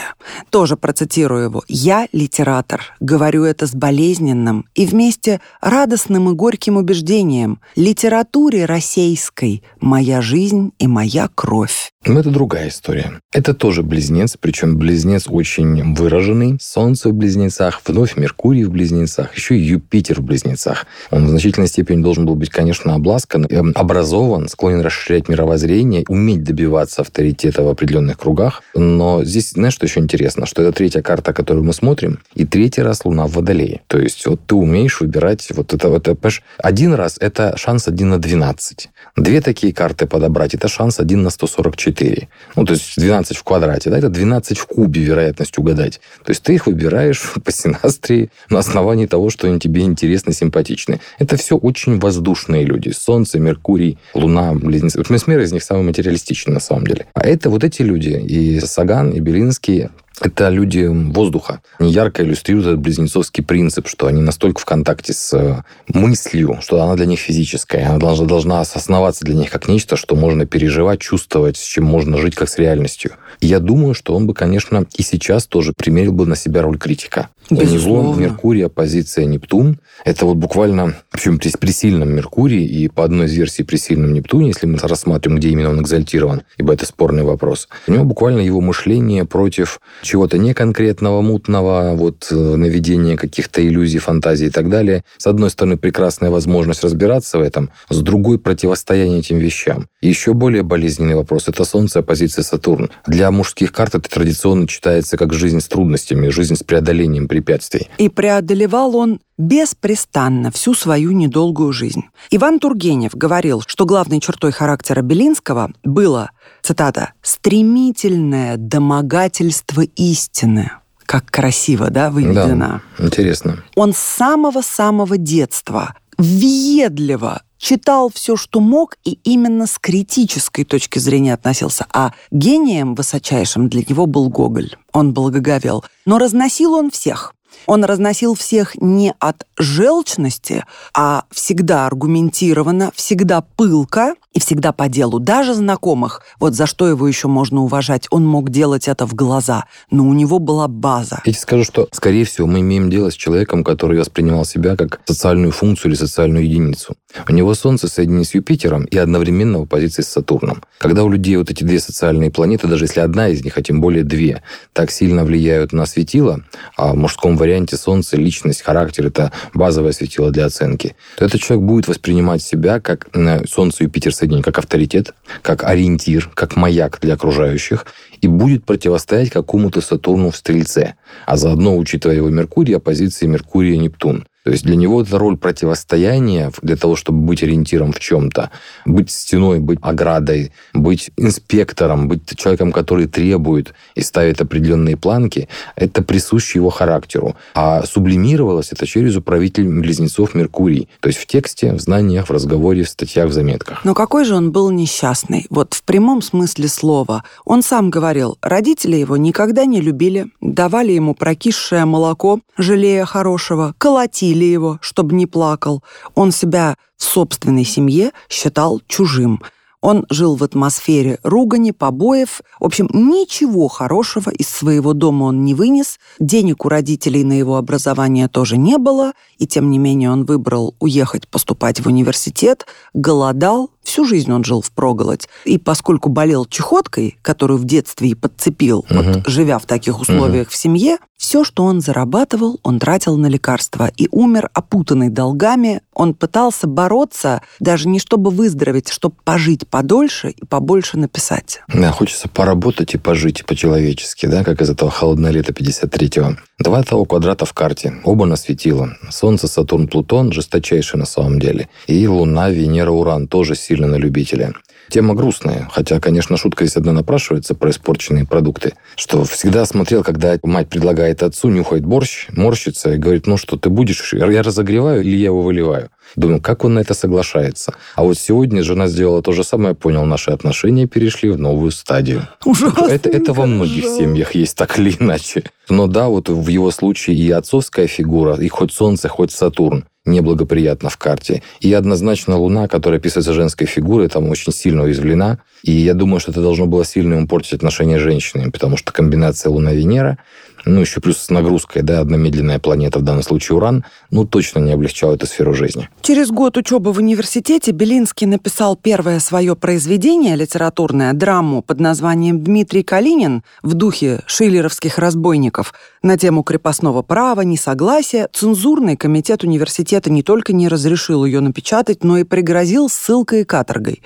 Тоже 0.50 0.76
процитирую 0.76 1.44
его. 1.44 1.64
«Я 1.66 2.06
литератор, 2.12 2.94
говорю 3.00 3.42
это 3.42 3.66
с 3.66 3.74
болезненным 3.74 4.66
и 4.76 4.86
вместе 4.86 5.40
радостным 5.60 6.30
и 6.30 6.34
горьким 6.34 6.76
убеждением. 6.76 7.60
Литературе 7.74 8.64
российской 8.64 9.64
моя 9.80 10.20
жизнь 10.22 10.72
и 10.78 10.86
моя 10.86 11.28
кровь». 11.34 11.90
Но 12.06 12.20
это 12.20 12.30
другая 12.30 12.68
история. 12.68 13.20
Это 13.32 13.54
тоже 13.54 13.82
близнец, 13.82 14.36
причем 14.38 14.76
близнец 14.76 15.24
очень 15.26 15.94
выраженный. 15.94 16.58
Солнце 16.60 17.08
в 17.08 17.14
близнецах, 17.14 17.80
вновь 17.86 18.16
Меркурий 18.16 18.64
в 18.64 18.70
близнецах, 18.70 19.34
еще 19.34 19.56
и 19.56 19.62
Юпитер 19.62 20.20
в 20.20 20.24
близнецах. 20.24 20.86
Он 21.10 21.26
в 21.26 21.30
значительной 21.30 21.66
степени 21.66 22.02
должен 22.04 22.26
был 22.26 22.36
быть, 22.36 22.50
конечно, 22.50 22.94
обласкан, 22.94 23.46
эм, 23.46 23.72
образован, 23.74 24.48
склонен 24.48 24.80
расширять 24.80 25.28
мировоззрение, 25.28 26.04
уметь 26.08 26.44
добиваться 26.44 27.02
авторитета 27.02 27.64
в 27.64 27.68
определенных 27.68 28.18
кругах. 28.18 28.62
Но 28.74 29.24
здесь, 29.24 29.50
знаешь, 29.50 29.74
что 29.74 29.86
еще 29.86 29.98
интересно? 29.98 30.46
Что 30.46 30.62
это 30.62 30.72
третья 30.72 31.02
карта, 31.02 31.32
которую 31.32 31.64
мы 31.64 31.72
смотрим, 31.72 32.20
и 32.34 32.44
третий 32.44 32.82
раз 32.82 33.04
Луна 33.04 33.26
в 33.26 33.32
Водолее. 33.32 33.80
То 33.88 33.98
есть 33.98 34.24
вот 34.26 34.40
ты 34.46 34.54
умеешь 34.54 35.00
выбирать 35.00 35.48
вот 35.54 35.74
это, 35.74 35.88
вот 35.88 36.06
это 36.06 36.16
один 36.58 36.94
раз 36.94 37.16
это 37.20 37.56
шанс 37.56 37.88
1 37.88 38.08
на 38.08 38.18
12. 38.18 38.90
Две 39.16 39.40
такие 39.40 39.72
карты 39.72 40.06
подобрать, 40.06 40.54
это 40.54 40.68
шанс 40.68 41.00
1 41.00 41.22
на 41.22 41.30
144. 41.30 42.28
Ну, 42.56 42.64
то 42.64 42.72
есть 42.74 42.96
12 42.96 43.36
в 43.36 43.42
квадрате, 43.42 43.90
да, 43.90 43.98
это 43.98 44.08
12 44.08 44.58
в 44.58 44.66
кубе 44.66 45.02
вероятность 45.02 45.58
угадать. 45.58 46.00
То 46.24 46.30
есть 46.30 46.42
ты 46.42 46.54
их 46.54 46.66
выбираешь 46.66 47.22
по 47.44 47.52
синастрии 47.52 48.30
на 48.50 48.58
основании 48.58 49.06
того, 49.06 49.30
что 49.30 49.46
они 49.46 49.58
тебе 49.58 49.82
интересны, 49.82 50.32
симпатичны. 50.32 51.00
Это 51.18 51.36
все 51.36 51.56
очень 51.56 51.93
воздушные 51.98 52.64
люди. 52.64 52.90
Солнце, 52.90 53.38
Меркурий, 53.38 53.98
Луна, 54.14 54.54
Близнецы. 54.54 54.98
Вот 54.98 55.10
Месмер 55.10 55.40
из 55.40 55.52
них 55.52 55.62
самый 55.62 55.84
материалистичный 55.84 56.54
на 56.54 56.60
самом 56.60 56.86
деле. 56.86 57.06
А 57.14 57.26
это 57.26 57.50
вот 57.50 57.64
эти 57.64 57.82
люди. 57.82 58.10
И 58.10 58.60
Саган, 58.60 59.10
и 59.10 59.20
Белинский, 59.20 59.88
это 60.20 60.48
люди 60.48 60.86
воздуха. 60.86 61.60
Они 61.78 61.92
ярко 61.92 62.22
иллюстрируют 62.22 62.66
этот 62.66 62.80
близнецовский 62.80 63.42
принцип, 63.42 63.88
что 63.88 64.06
они 64.06 64.22
настолько 64.22 64.60
в 64.60 64.64
контакте 64.64 65.12
с 65.12 65.32
э, 65.32 65.62
мыслью, 65.92 66.58
что 66.60 66.80
она 66.82 66.94
для 66.94 67.06
них 67.06 67.18
физическая. 67.18 67.88
Она 67.88 67.98
должна, 67.98 68.26
должна 68.26 68.60
осознаваться 68.60 69.24
для 69.24 69.34
них 69.34 69.50
как 69.50 69.68
нечто, 69.68 69.96
что 69.96 70.16
можно 70.16 70.46
переживать, 70.46 71.00
чувствовать, 71.00 71.56
с 71.56 71.64
чем 71.64 71.84
можно 71.84 72.18
жить 72.18 72.34
как 72.34 72.48
с 72.48 72.58
реальностью. 72.58 73.12
И 73.40 73.46
я 73.46 73.58
думаю, 73.58 73.94
что 73.94 74.14
он 74.14 74.26
бы, 74.26 74.34
конечно, 74.34 74.86
и 74.96 75.02
сейчас 75.02 75.46
тоже 75.46 75.72
примерил 75.76 76.12
бы 76.12 76.26
на 76.26 76.36
себя 76.36 76.62
роль 76.62 76.78
критика. 76.78 77.28
Безусловно. 77.50 78.10
У 78.10 78.12
него 78.12 78.22
Меркурий, 78.22 78.62
оппозиция 78.62 79.26
Нептун. 79.26 79.78
Это 80.04 80.24
вот 80.26 80.36
буквально, 80.36 80.94
причем 81.10 81.38
при, 81.38 81.50
при 81.50 81.70
сильном 81.70 82.10
Меркурии 82.10 82.64
и 82.64 82.88
по 82.88 83.04
одной 83.04 83.26
из 83.26 83.34
версий 83.34 83.64
при 83.64 83.76
сильном 83.76 84.14
Нептуне, 84.14 84.48
если 84.48 84.66
мы 84.66 84.78
рассматриваем, 84.78 85.38
где 85.38 85.50
именно 85.50 85.70
он 85.70 85.82
экзальтирован, 85.82 86.42
ибо 86.56 86.72
это 86.72 86.86
спорный 86.86 87.22
вопрос, 87.22 87.68
у 87.86 87.92
него 87.92 88.04
буквально 88.04 88.40
его 88.40 88.60
мышление 88.60 89.24
против 89.24 89.80
чего-то 90.04 90.38
неконкретного, 90.38 91.20
мутного, 91.20 91.94
вот 91.94 92.28
э, 92.30 92.34
наведения 92.34 93.16
каких-то 93.16 93.66
иллюзий, 93.66 93.98
фантазий 93.98 94.46
и 94.46 94.50
так 94.50 94.68
далее. 94.68 95.04
С 95.18 95.26
одной 95.26 95.50
стороны, 95.50 95.76
прекрасная 95.76 96.30
возможность 96.30 96.84
разбираться 96.84 97.38
в 97.38 97.42
этом, 97.42 97.70
с 97.88 98.00
другой 98.00 98.38
противостояние 98.38 99.18
этим 99.18 99.38
вещам. 99.38 99.88
Еще 100.00 100.34
более 100.34 100.62
болезненный 100.62 101.14
вопрос– 101.14 101.44
это 101.48 101.64
Солнце, 101.64 102.00
оппозиция 102.00 102.42
Сатурн. 102.42 102.90
Для 103.06 103.30
мужских 103.30 103.72
карт 103.72 103.94
это 103.94 104.08
традиционно 104.08 104.68
читается 104.68 105.16
как 105.16 105.32
жизнь 105.32 105.60
с 105.60 105.66
трудностями, 105.66 106.28
жизнь 106.28 106.56
с 106.56 106.62
преодолением 106.62 107.26
препятствий. 107.26 107.88
И 107.98 108.08
преодолевал 108.08 108.94
он 108.96 109.20
беспрестанно 109.36 110.50
всю 110.50 110.74
свою 110.74 111.10
недолгую 111.12 111.72
жизнь. 111.72 112.04
Иван 112.30 112.60
Тургенев 112.60 113.14
говорил, 113.14 113.62
что 113.66 113.84
главной 113.84 114.20
чертой 114.20 114.52
характера 114.52 115.02
Белинского 115.02 115.72
было, 115.82 116.30
цитата, 116.64 117.12
«стремительное 117.22 118.56
домогательство 118.56 119.82
истины». 119.82 120.72
Как 121.06 121.26
красиво, 121.30 121.90
да, 121.90 122.10
выведено? 122.10 122.80
Да, 122.98 123.04
интересно. 123.04 123.62
Он 123.76 123.92
с 123.92 123.98
самого-самого 123.98 125.18
детства 125.18 125.94
въедливо 126.16 127.42
читал 127.58 128.10
все, 128.12 128.36
что 128.36 128.60
мог, 128.60 128.96
и 129.04 129.18
именно 129.24 129.66
с 129.66 129.78
критической 129.78 130.64
точки 130.64 130.98
зрения 130.98 131.34
относился. 131.34 131.86
А 131.92 132.12
гением 132.30 132.94
высочайшим 132.94 133.68
для 133.68 133.82
него 133.86 134.06
был 134.06 134.28
Гоголь. 134.28 134.76
Он 134.92 135.12
благоговел. 135.12 135.84
Но 136.06 136.18
разносил 136.18 136.72
он 136.72 136.90
всех. 136.90 137.34
Он 137.66 137.84
разносил 137.84 138.34
всех 138.34 138.74
не 138.80 139.14
от 139.18 139.46
желчности, 139.58 140.64
а 140.94 141.24
всегда 141.30 141.86
аргументированно, 141.86 142.92
всегда 142.94 143.42
пылко 143.42 144.14
и 144.32 144.40
всегда 144.40 144.72
по 144.72 144.88
делу, 144.88 145.20
даже 145.20 145.54
знакомых. 145.54 146.22
Вот 146.40 146.54
за 146.54 146.66
что 146.66 146.88
его 146.88 147.06
еще 147.06 147.28
можно 147.28 147.62
уважать. 147.62 148.06
Он 148.10 148.26
мог 148.26 148.50
делать 148.50 148.88
это 148.88 149.06
в 149.06 149.14
глаза, 149.14 149.64
но 149.90 150.04
у 150.04 150.12
него 150.12 150.40
была 150.40 150.66
база. 150.66 151.22
Я 151.24 151.32
тебе 151.32 151.40
скажу, 151.40 151.64
что, 151.64 151.88
скорее 151.92 152.24
всего, 152.24 152.46
мы 152.46 152.60
имеем 152.60 152.90
дело 152.90 153.10
с 153.10 153.14
человеком, 153.14 153.62
который 153.62 153.98
воспринимал 153.98 154.44
себя 154.44 154.76
как 154.76 155.00
социальную 155.04 155.52
функцию 155.52 155.92
или 155.92 155.98
социальную 155.98 156.44
единицу. 156.44 156.96
У 157.28 157.32
него 157.32 157.54
Солнце 157.54 157.86
соединено 157.86 158.24
с 158.24 158.34
Юпитером 158.34 158.84
и 158.84 158.96
одновременно 158.96 159.60
в 159.60 159.62
оппозиции 159.62 160.02
с 160.02 160.08
Сатурном. 160.08 160.64
Когда 160.78 161.04
у 161.04 161.08
людей 161.08 161.36
вот 161.36 161.50
эти 161.50 161.62
две 161.62 161.78
социальные 161.78 162.32
планеты, 162.32 162.66
даже 162.66 162.84
если 162.84 163.00
одна 163.00 163.28
из 163.28 163.44
них, 163.44 163.56
а 163.56 163.62
тем 163.62 163.80
более 163.80 164.02
две, 164.02 164.42
так 164.72 164.90
сильно 164.90 165.24
влияют 165.24 165.72
на 165.72 165.86
светило, 165.86 166.40
а 166.76 166.92
в 166.92 166.96
мужском 166.96 167.36
варианте 167.36 167.43
Солнце 167.76 168.16
личность, 168.16 168.62
характер– 168.62 169.06
это 169.08 169.32
базовое 169.52 169.92
светило 169.92 170.30
для 170.30 170.46
оценки, 170.46 170.96
то 171.16 171.24
этот 171.24 171.40
человек 171.40 171.66
будет 171.66 171.88
воспринимать 171.88 172.42
себя 172.42 172.80
как 172.80 173.08
Солнце 173.48 173.84
Юпитер 173.84 174.14
соединение, 174.14 174.44
как 174.44 174.58
авторитет, 174.58 175.14
как 175.42 175.64
ориентир, 175.64 176.30
как 176.34 176.56
маяк 176.56 176.98
для 177.00 177.14
окружающих, 177.14 177.86
и 178.20 178.26
будет 178.26 178.64
противостоять 178.64 179.30
какому-то 179.30 179.80
Сатурну 179.80 180.30
в 180.30 180.36
Стрельце, 180.36 180.94
а 181.26 181.36
заодно, 181.36 181.76
учитывая 181.76 182.16
его 182.16 182.30
Меркурий, 182.30 182.74
оппозиции 182.74 183.26
Меркурия-Нептун. 183.26 184.26
То 184.44 184.50
есть 184.50 184.64
для 184.64 184.76
него 184.76 185.00
это 185.00 185.18
роль 185.18 185.38
противостояния 185.38 186.52
для 186.60 186.76
того, 186.76 186.96
чтобы 186.96 187.20
быть 187.20 187.42
ориентиром 187.42 187.92
в 187.92 187.98
чем-то, 187.98 188.50
быть 188.84 189.10
стеной, 189.10 189.58
быть 189.58 189.78
оградой, 189.80 190.52
быть 190.74 191.10
инспектором, 191.16 192.08
быть 192.08 192.36
человеком, 192.36 192.70
который 192.70 193.06
требует 193.06 193.72
и 193.94 194.02
ставит 194.02 194.42
определенные 194.42 194.98
планки, 194.98 195.48
это 195.76 196.02
присуще 196.02 196.58
его 196.58 196.68
характеру. 196.68 197.36
А 197.54 197.86
сублимировалось 197.86 198.70
это 198.70 198.86
через 198.86 199.16
управитель 199.16 199.66
близнецов 199.66 200.34
Меркурий. 200.34 200.88
То 201.00 201.08
есть 201.08 201.18
в 201.18 201.26
тексте, 201.26 201.72
в 201.72 201.80
знаниях, 201.80 202.28
в 202.28 202.30
разговоре, 202.30 202.82
в 202.82 202.88
статьях, 202.90 203.30
в 203.30 203.32
заметках. 203.32 203.82
Но 203.84 203.94
какой 203.94 204.26
же 204.26 204.34
он 204.34 204.52
был 204.52 204.70
несчастный? 204.70 205.46
Вот 205.48 205.72
в 205.72 205.82
прямом 205.84 206.20
смысле 206.20 206.68
слова. 206.68 207.24
Он 207.46 207.62
сам 207.62 207.88
говорил, 207.88 208.36
родители 208.42 208.96
его 208.96 209.16
никогда 209.16 209.64
не 209.64 209.80
любили, 209.80 210.26
давали 210.42 210.92
ему 210.92 211.14
прокисшее 211.14 211.86
молоко, 211.86 212.40
жалея 212.58 213.06
хорошего, 213.06 213.74
колотили 213.78 214.33
били 214.34 214.44
его, 214.44 214.78
чтобы 214.80 215.14
не 215.14 215.26
плакал. 215.26 215.82
Он 216.14 216.32
себя 216.32 216.76
в 216.96 217.04
собственной 217.04 217.64
семье 217.64 218.10
считал 218.28 218.80
чужим. 218.86 219.40
Он 219.80 220.06
жил 220.08 220.34
в 220.34 220.42
атмосфере 220.42 221.18
ругани, 221.22 221.70
побоев. 221.70 222.40
В 222.58 222.64
общем, 222.64 222.88
ничего 222.92 223.68
хорошего 223.68 224.30
из 224.30 224.48
своего 224.48 224.94
дома 224.94 225.24
он 225.24 225.44
не 225.44 225.54
вынес. 225.54 225.98
Денег 226.18 226.64
у 226.64 226.70
родителей 226.70 227.22
на 227.22 227.34
его 227.34 227.56
образование 227.56 228.28
тоже 228.28 228.56
не 228.56 228.78
было. 228.78 229.12
И 229.36 229.46
тем 229.46 229.70
не 229.70 229.78
менее 229.78 230.10
он 230.10 230.24
выбрал 230.24 230.74
уехать 230.80 231.28
поступать 231.28 231.80
в 231.80 231.86
университет, 231.86 232.66
голодал, 232.94 233.70
Всю 233.84 234.04
жизнь 234.04 234.32
он 234.32 234.44
жил 234.44 234.60
в 234.60 234.70
проголодь. 234.72 235.28
И 235.44 235.58
поскольку 235.58 236.08
болел 236.08 236.46
чехоткой, 236.46 237.18
которую 237.22 237.58
в 237.58 237.64
детстве 237.64 238.10
и 238.10 238.14
подцепил, 238.14 238.80
угу. 238.90 239.02
вот, 239.02 239.26
живя 239.26 239.58
в 239.58 239.66
таких 239.66 240.00
условиях 240.00 240.48
угу. 240.48 240.52
в 240.52 240.56
семье, 240.56 240.98
все, 241.16 241.42
что 241.42 241.64
он 241.64 241.80
зарабатывал, 241.80 242.60
он 242.62 242.78
тратил 242.78 243.16
на 243.16 243.28
лекарства 243.28 243.90
и 243.96 244.08
умер 244.10 244.50
опутанный 244.52 245.08
долгами. 245.08 245.80
Он 245.94 246.12
пытался 246.12 246.66
бороться 246.66 247.40
даже 247.60 247.88
не 247.88 247.98
чтобы 247.98 248.30
выздороветь, 248.30 248.90
а 248.90 248.92
чтобы 248.92 249.16
пожить 249.24 249.66
подольше 249.66 250.30
и 250.30 250.44
побольше 250.44 250.98
написать. 250.98 251.62
Да, 251.68 251.92
хочется 251.92 252.28
поработать 252.28 252.92
и 252.92 252.98
пожить 252.98 253.46
по-человечески, 253.46 254.26
да, 254.26 254.44
как 254.44 254.60
из 254.60 254.68
этого 254.68 254.90
холодное 254.90 255.30
лето 255.30 255.52
53-го. 255.52 256.36
Два 256.58 256.82
того 256.82 257.04
квадрата 257.06 257.46
в 257.46 257.52
карте, 257.54 257.94
оба 258.04 258.26
на 258.26 258.36
светило. 258.36 258.96
Солнце, 259.10 259.48
Сатурн, 259.48 259.88
Плутон 259.88 260.30
жесточайшие 260.30 260.98
на 261.00 261.06
самом 261.06 261.40
деле. 261.40 261.68
И 261.86 262.06
Луна, 262.06 262.50
Венера, 262.50 262.90
Уран 262.90 263.28
тоже 263.28 263.54
сильно 263.54 263.73
сильно 263.74 263.88
на 263.88 263.96
любителя. 263.96 264.52
Тема 264.88 265.14
грустная, 265.14 265.68
хотя, 265.72 265.98
конечно, 265.98 266.36
шутка 266.36 266.64
здесь 266.64 266.76
одна 266.76 266.92
напрашивается 266.92 267.54
про 267.54 267.70
испорченные 267.70 268.24
продукты, 268.24 268.74
что 268.96 269.24
всегда 269.24 269.64
смотрел, 269.64 270.04
когда 270.04 270.36
мать 270.44 270.68
предлагает 270.68 271.22
отцу, 271.22 271.48
нюхает 271.48 271.84
борщ, 271.84 272.28
морщится 272.30 272.92
и 272.92 272.98
говорит, 272.98 273.26
ну 273.26 273.36
что, 273.36 273.56
ты 273.56 273.70
будешь, 273.70 274.12
я 274.12 274.42
разогреваю 274.42 275.02
или 275.02 275.16
я 275.16 275.26
его 275.26 275.42
выливаю? 275.42 275.90
Думаю, 276.16 276.40
как 276.40 276.64
он 276.64 276.74
на 276.74 276.80
это 276.80 276.94
соглашается? 276.94 277.74
А 277.96 278.04
вот 278.04 278.16
сегодня 278.18 278.62
жена 278.62 278.86
сделала 278.86 279.22
то 279.22 279.32
же 279.32 279.42
самое, 279.42 279.74
понял, 279.74 280.04
наши 280.04 280.30
отношения 280.30 280.86
перешли 280.86 281.30
в 281.30 281.38
новую 281.38 281.72
стадию. 281.72 282.28
Ужасно. 282.44 282.86
Это, 282.86 283.08
это 283.08 283.32
во 283.32 283.46
многих 283.46 283.84
семьях 283.84 284.36
есть 284.36 284.56
так 284.56 284.78
или 284.78 284.94
иначе. 285.00 285.44
Но 285.68 285.86
да, 285.86 286.08
вот 286.08 286.28
в 286.28 286.46
его 286.48 286.70
случае 286.70 287.16
и 287.16 287.30
отцовская 287.30 287.88
фигура, 287.88 288.36
и 288.36 288.48
хоть 288.48 288.72
Солнце, 288.72 289.08
хоть 289.08 289.32
Сатурн, 289.32 289.86
неблагоприятно 290.04 290.90
в 290.90 290.96
карте. 290.96 291.42
И 291.60 291.72
однозначно 291.72 292.36
Луна, 292.36 292.68
которая 292.68 293.00
описывается 293.00 293.32
женской 293.32 293.66
фигурой, 293.66 294.08
там 294.08 294.28
очень 294.28 294.52
сильно 294.52 294.82
уязвлена. 294.82 295.38
И 295.62 295.72
я 295.72 295.94
думаю, 295.94 296.20
что 296.20 296.30
это 296.30 296.42
должно 296.42 296.66
было 296.66 296.84
сильно 296.84 297.14
ему 297.14 297.26
портить 297.26 297.54
отношения 297.54 297.98
с 297.98 298.02
женщинами, 298.02 298.50
потому 298.50 298.76
что 298.76 298.92
комбинация 298.92 299.50
Луна-Венера 299.50 300.18
ну, 300.66 300.80
еще 300.80 301.00
плюс 301.00 301.18
с 301.18 301.30
нагрузкой, 301.30 301.82
да, 301.82 302.00
одна 302.00 302.16
медленная 302.16 302.58
планета, 302.58 302.98
в 302.98 303.02
данном 303.02 303.22
случае 303.22 303.56
Уран, 303.56 303.84
ну, 304.10 304.24
точно 304.24 304.60
не 304.60 304.72
облегчала 304.72 305.14
эту 305.14 305.26
сферу 305.26 305.54
жизни. 305.54 305.88
Через 306.02 306.30
год 306.30 306.56
учебы 306.56 306.92
в 306.92 306.98
университете 306.98 307.72
Белинский 307.72 308.26
написал 308.26 308.76
первое 308.76 309.20
свое 309.20 309.56
произведение 309.56 310.36
литературное, 310.36 311.12
драму 311.12 311.62
под 311.62 311.80
названием 311.80 312.42
«Дмитрий 312.42 312.82
Калинин» 312.82 313.42
в 313.62 313.74
духе 313.74 314.22
шиллеровских 314.26 314.98
разбойников 314.98 315.74
на 316.04 316.16
тему 316.16 316.42
крепостного 316.42 317.02
права, 317.02 317.40
несогласия. 317.40 318.28
Цензурный 318.32 318.96
комитет 318.96 319.42
университета 319.42 320.10
не 320.10 320.22
только 320.22 320.52
не 320.52 320.68
разрешил 320.68 321.24
ее 321.24 321.40
напечатать, 321.40 322.04
но 322.04 322.18
и 322.18 322.24
пригрозил 322.24 322.88
ссылкой 322.88 323.40
и 323.40 323.44
каторгой. 323.44 324.02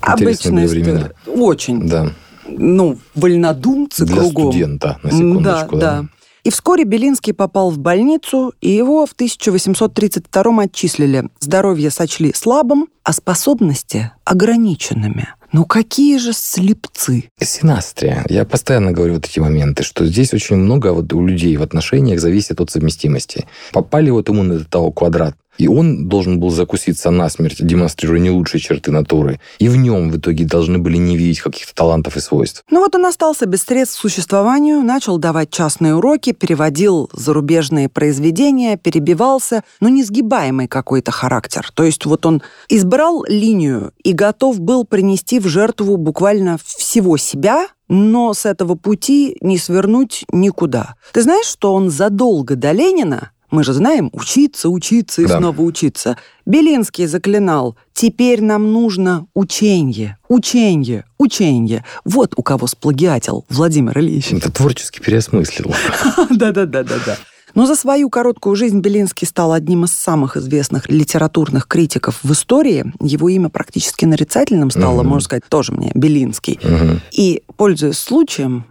Обычная 0.00 0.66
времена. 0.66 1.10
Очень. 1.26 1.88
Да 1.88 2.12
ну, 2.46 2.98
вольнодумцы 3.14 4.04
Для 4.04 4.16
кругом. 4.16 4.52
студента, 4.52 4.98
на 5.02 5.10
секундочку. 5.10 5.76
Да, 5.76 6.02
да. 6.02 6.08
И 6.44 6.50
вскоре 6.50 6.84
Белинский 6.84 7.32
попал 7.32 7.70
в 7.70 7.78
больницу, 7.78 8.52
и 8.60 8.70
его 8.70 9.06
в 9.06 9.12
1832 9.12 10.62
отчислили. 10.62 11.28
Здоровье 11.38 11.90
сочли 11.90 12.32
слабым, 12.34 12.88
а 13.04 13.12
способности 13.12 14.10
ограниченными. 14.24 15.28
Ну 15.52 15.66
какие 15.66 16.16
же 16.16 16.32
слепцы? 16.32 17.24
Синастрия. 17.38 18.24
Я 18.30 18.46
постоянно 18.46 18.92
говорю 18.92 19.14
вот 19.14 19.26
эти 19.26 19.38
моменты, 19.38 19.82
что 19.82 20.06
здесь 20.06 20.32
очень 20.32 20.56
много 20.56 20.94
вот 20.94 21.12
у 21.12 21.26
людей 21.26 21.54
в 21.58 21.62
отношениях 21.62 22.20
зависит 22.20 22.58
от 22.62 22.70
совместимости. 22.70 23.46
Попали 23.70 24.08
вот 24.08 24.30
ему 24.30 24.44
на 24.44 24.54
этот 24.54 24.94
квадрат, 24.94 25.36
и 25.58 25.68
он 25.68 26.08
должен 26.08 26.40
был 26.40 26.50
закуситься 26.50 27.10
насмерть, 27.10 27.64
демонстрируя 27.64 28.18
не 28.18 28.30
лучшие 28.30 28.60
черты 28.60 28.90
натуры. 28.90 29.40
И 29.58 29.68
в 29.68 29.76
нем 29.76 30.10
в 30.10 30.16
итоге 30.16 30.44
должны 30.44 30.78
были 30.78 30.96
не 30.96 31.16
видеть 31.16 31.40
каких-то 31.40 31.74
талантов 31.74 32.16
и 32.16 32.20
свойств. 32.20 32.64
Ну 32.70 32.80
вот 32.80 32.94
он 32.94 33.06
остался 33.06 33.46
без 33.46 33.62
средств 33.62 33.98
к 33.98 34.00
существованию, 34.00 34.82
начал 34.82 35.18
давать 35.18 35.50
частные 35.50 35.94
уроки, 35.94 36.32
переводил 36.32 37.10
зарубежные 37.12 37.88
произведения, 37.88 38.76
перебивался, 38.76 39.62
но 39.80 39.88
несгибаемый 39.88 40.68
какой-то 40.68 41.10
характер. 41.10 41.70
То 41.74 41.84
есть 41.84 42.06
вот 42.06 42.26
он 42.26 42.42
избрал 42.68 43.24
линию 43.28 43.92
и 44.02 44.12
готов 44.12 44.60
был 44.60 44.84
принести 44.84 45.38
в 45.38 45.46
жертву 45.48 45.96
буквально 45.96 46.58
всего 46.64 47.16
себя, 47.16 47.66
но 47.88 48.32
с 48.32 48.46
этого 48.46 48.74
пути 48.74 49.36
не 49.40 49.58
свернуть 49.58 50.24
никуда. 50.32 50.94
Ты 51.12 51.22
знаешь, 51.22 51.46
что 51.46 51.74
он 51.74 51.90
задолго 51.90 52.56
до 52.56 52.72
Ленина 52.72 53.32
мы 53.52 53.64
же 53.64 53.74
знаем, 53.74 54.10
учиться, 54.12 54.68
учиться 54.68 55.22
и 55.22 55.26
да. 55.26 55.38
снова 55.38 55.60
учиться. 55.60 56.16
Белинский 56.46 57.06
заклинал, 57.06 57.76
теперь 57.92 58.42
нам 58.42 58.72
нужно 58.72 59.26
ученье, 59.34 60.16
ученье, 60.28 61.04
ученье. 61.18 61.84
Вот 62.04 62.32
у 62.36 62.42
кого 62.42 62.66
сплагиатил 62.66 63.44
Владимир 63.48 63.98
Ильич. 63.98 64.32
Это 64.32 64.50
творчески 64.50 65.00
переосмыслил. 65.00 65.72
Да-да-да-да-да. 66.30 67.18
Но 67.54 67.66
за 67.66 67.76
свою 67.76 68.08
короткую 68.08 68.56
жизнь 68.56 68.80
Белинский 68.80 69.26
стал 69.26 69.52
одним 69.52 69.84
из 69.84 69.92
самых 69.92 70.38
известных 70.38 70.88
литературных 70.88 71.68
критиков 71.68 72.20
в 72.22 72.32
истории. 72.32 72.92
Его 73.00 73.28
имя 73.28 73.50
практически 73.50 74.06
нарицательным 74.06 74.70
стало, 74.70 75.00
угу. 75.00 75.10
можно 75.10 75.24
сказать, 75.24 75.44
тоже 75.48 75.72
мне, 75.72 75.92
Белинский. 75.94 76.58
Угу. 76.62 77.00
И, 77.12 77.42
пользуясь 77.56 77.98
случаем, 77.98 78.64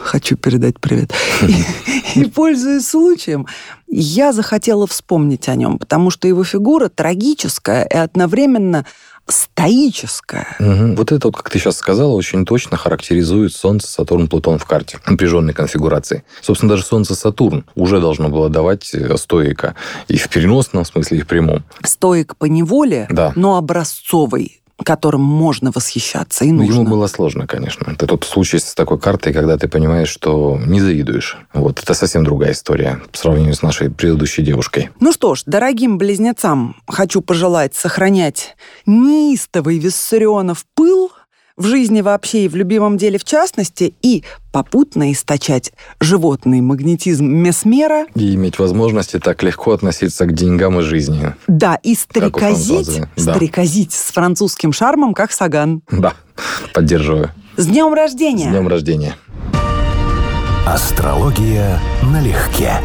хочу 0.00 0.36
передать 0.36 0.78
привет. 0.80 1.12
И, 1.42 1.64
и 2.20 2.24
пользуясь 2.26 2.88
случаем, 2.88 3.46
я 3.88 4.32
захотела 4.32 4.86
вспомнить 4.86 5.48
о 5.48 5.54
нем, 5.54 5.78
потому 5.78 6.10
что 6.10 6.28
его 6.28 6.44
фигура 6.44 6.88
трагическая 6.88 7.84
и 7.84 7.96
одновременно 7.96 8.86
стоическая. 9.28 10.56
Угу. 10.58 10.96
Вот 10.96 11.12
это, 11.12 11.28
вот, 11.28 11.36
как 11.36 11.48
ты 11.50 11.58
сейчас 11.58 11.76
сказала, 11.76 12.12
очень 12.12 12.44
точно 12.44 12.76
характеризует 12.76 13.52
Солнце, 13.52 13.86
Сатурн, 13.86 14.28
Плутон 14.28 14.58
в 14.58 14.64
карте 14.64 14.98
напряженной 15.06 15.52
конфигурации. 15.52 16.24
Собственно, 16.40 16.70
даже 16.70 16.84
Солнце, 16.84 17.14
Сатурн 17.14 17.64
уже 17.74 18.00
должно 18.00 18.28
было 18.28 18.48
давать 18.48 18.92
э, 18.94 19.16
стоика 19.16 19.76
и 20.08 20.16
в 20.16 20.28
переносном 20.28 20.84
смысле, 20.84 21.18
и 21.18 21.20
в 21.22 21.26
прямом. 21.26 21.64
Стоик 21.84 22.36
по 22.36 22.46
неволе, 22.46 23.06
да. 23.10 23.32
но 23.36 23.56
образцовый 23.56 24.61
которым 24.82 25.22
можно 25.22 25.70
восхищаться 25.74 26.44
и 26.44 26.52
нужно. 26.52 26.72
ему 26.72 26.84
было 26.84 27.06
сложно, 27.06 27.46
конечно. 27.46 27.90
Это 27.90 28.06
тот 28.06 28.24
случай 28.24 28.58
с 28.58 28.74
такой 28.74 28.98
картой, 28.98 29.32
когда 29.32 29.56
ты 29.56 29.68
понимаешь, 29.68 30.08
что 30.08 30.58
не 30.66 30.80
завидуешь. 30.80 31.38
Вот 31.52 31.80
это 31.82 31.94
совсем 31.94 32.24
другая 32.24 32.52
история 32.52 33.00
по 33.10 33.18
сравнению 33.18 33.54
с 33.54 33.62
нашей 33.62 33.90
предыдущей 33.90 34.42
девушкой. 34.42 34.90
Ну 35.00 35.12
что 35.12 35.34
ж, 35.34 35.42
дорогим 35.46 35.98
близнецам 35.98 36.76
хочу 36.86 37.20
пожелать 37.20 37.74
сохранять 37.74 38.56
неистовый 38.86 39.78
Виссарионов 39.78 40.64
пыл, 40.74 41.12
в 41.56 41.66
жизни 41.66 42.00
вообще 42.00 42.44
и 42.44 42.48
в 42.48 42.56
любимом 42.56 42.96
деле 42.96 43.18
в 43.18 43.24
частности, 43.24 43.94
и 44.02 44.24
попутно 44.52 45.12
источать 45.12 45.72
животный 46.00 46.60
магнетизм 46.60 47.24
месмера. 47.24 48.06
И 48.14 48.34
иметь 48.34 48.58
возможности 48.58 49.18
так 49.18 49.42
легко 49.42 49.72
относиться 49.72 50.26
к 50.26 50.32
деньгам 50.32 50.80
и 50.80 50.82
жизни. 50.82 51.34
Да, 51.46 51.78
и 51.82 51.94
стрекозить, 51.94 53.02
стрекозить 53.16 53.90
да. 53.90 53.96
с 53.96 54.12
французским 54.12 54.72
шармом, 54.72 55.14
как 55.14 55.32
Саган. 55.32 55.82
Да, 55.90 56.14
поддерживаю. 56.74 57.30
С 57.56 57.66
днем 57.66 57.92
рождения! 57.92 58.48
С 58.48 58.52
днем 58.52 58.68
рождения! 58.68 59.16
Астрология 60.66 61.80
налегке. 62.02 62.80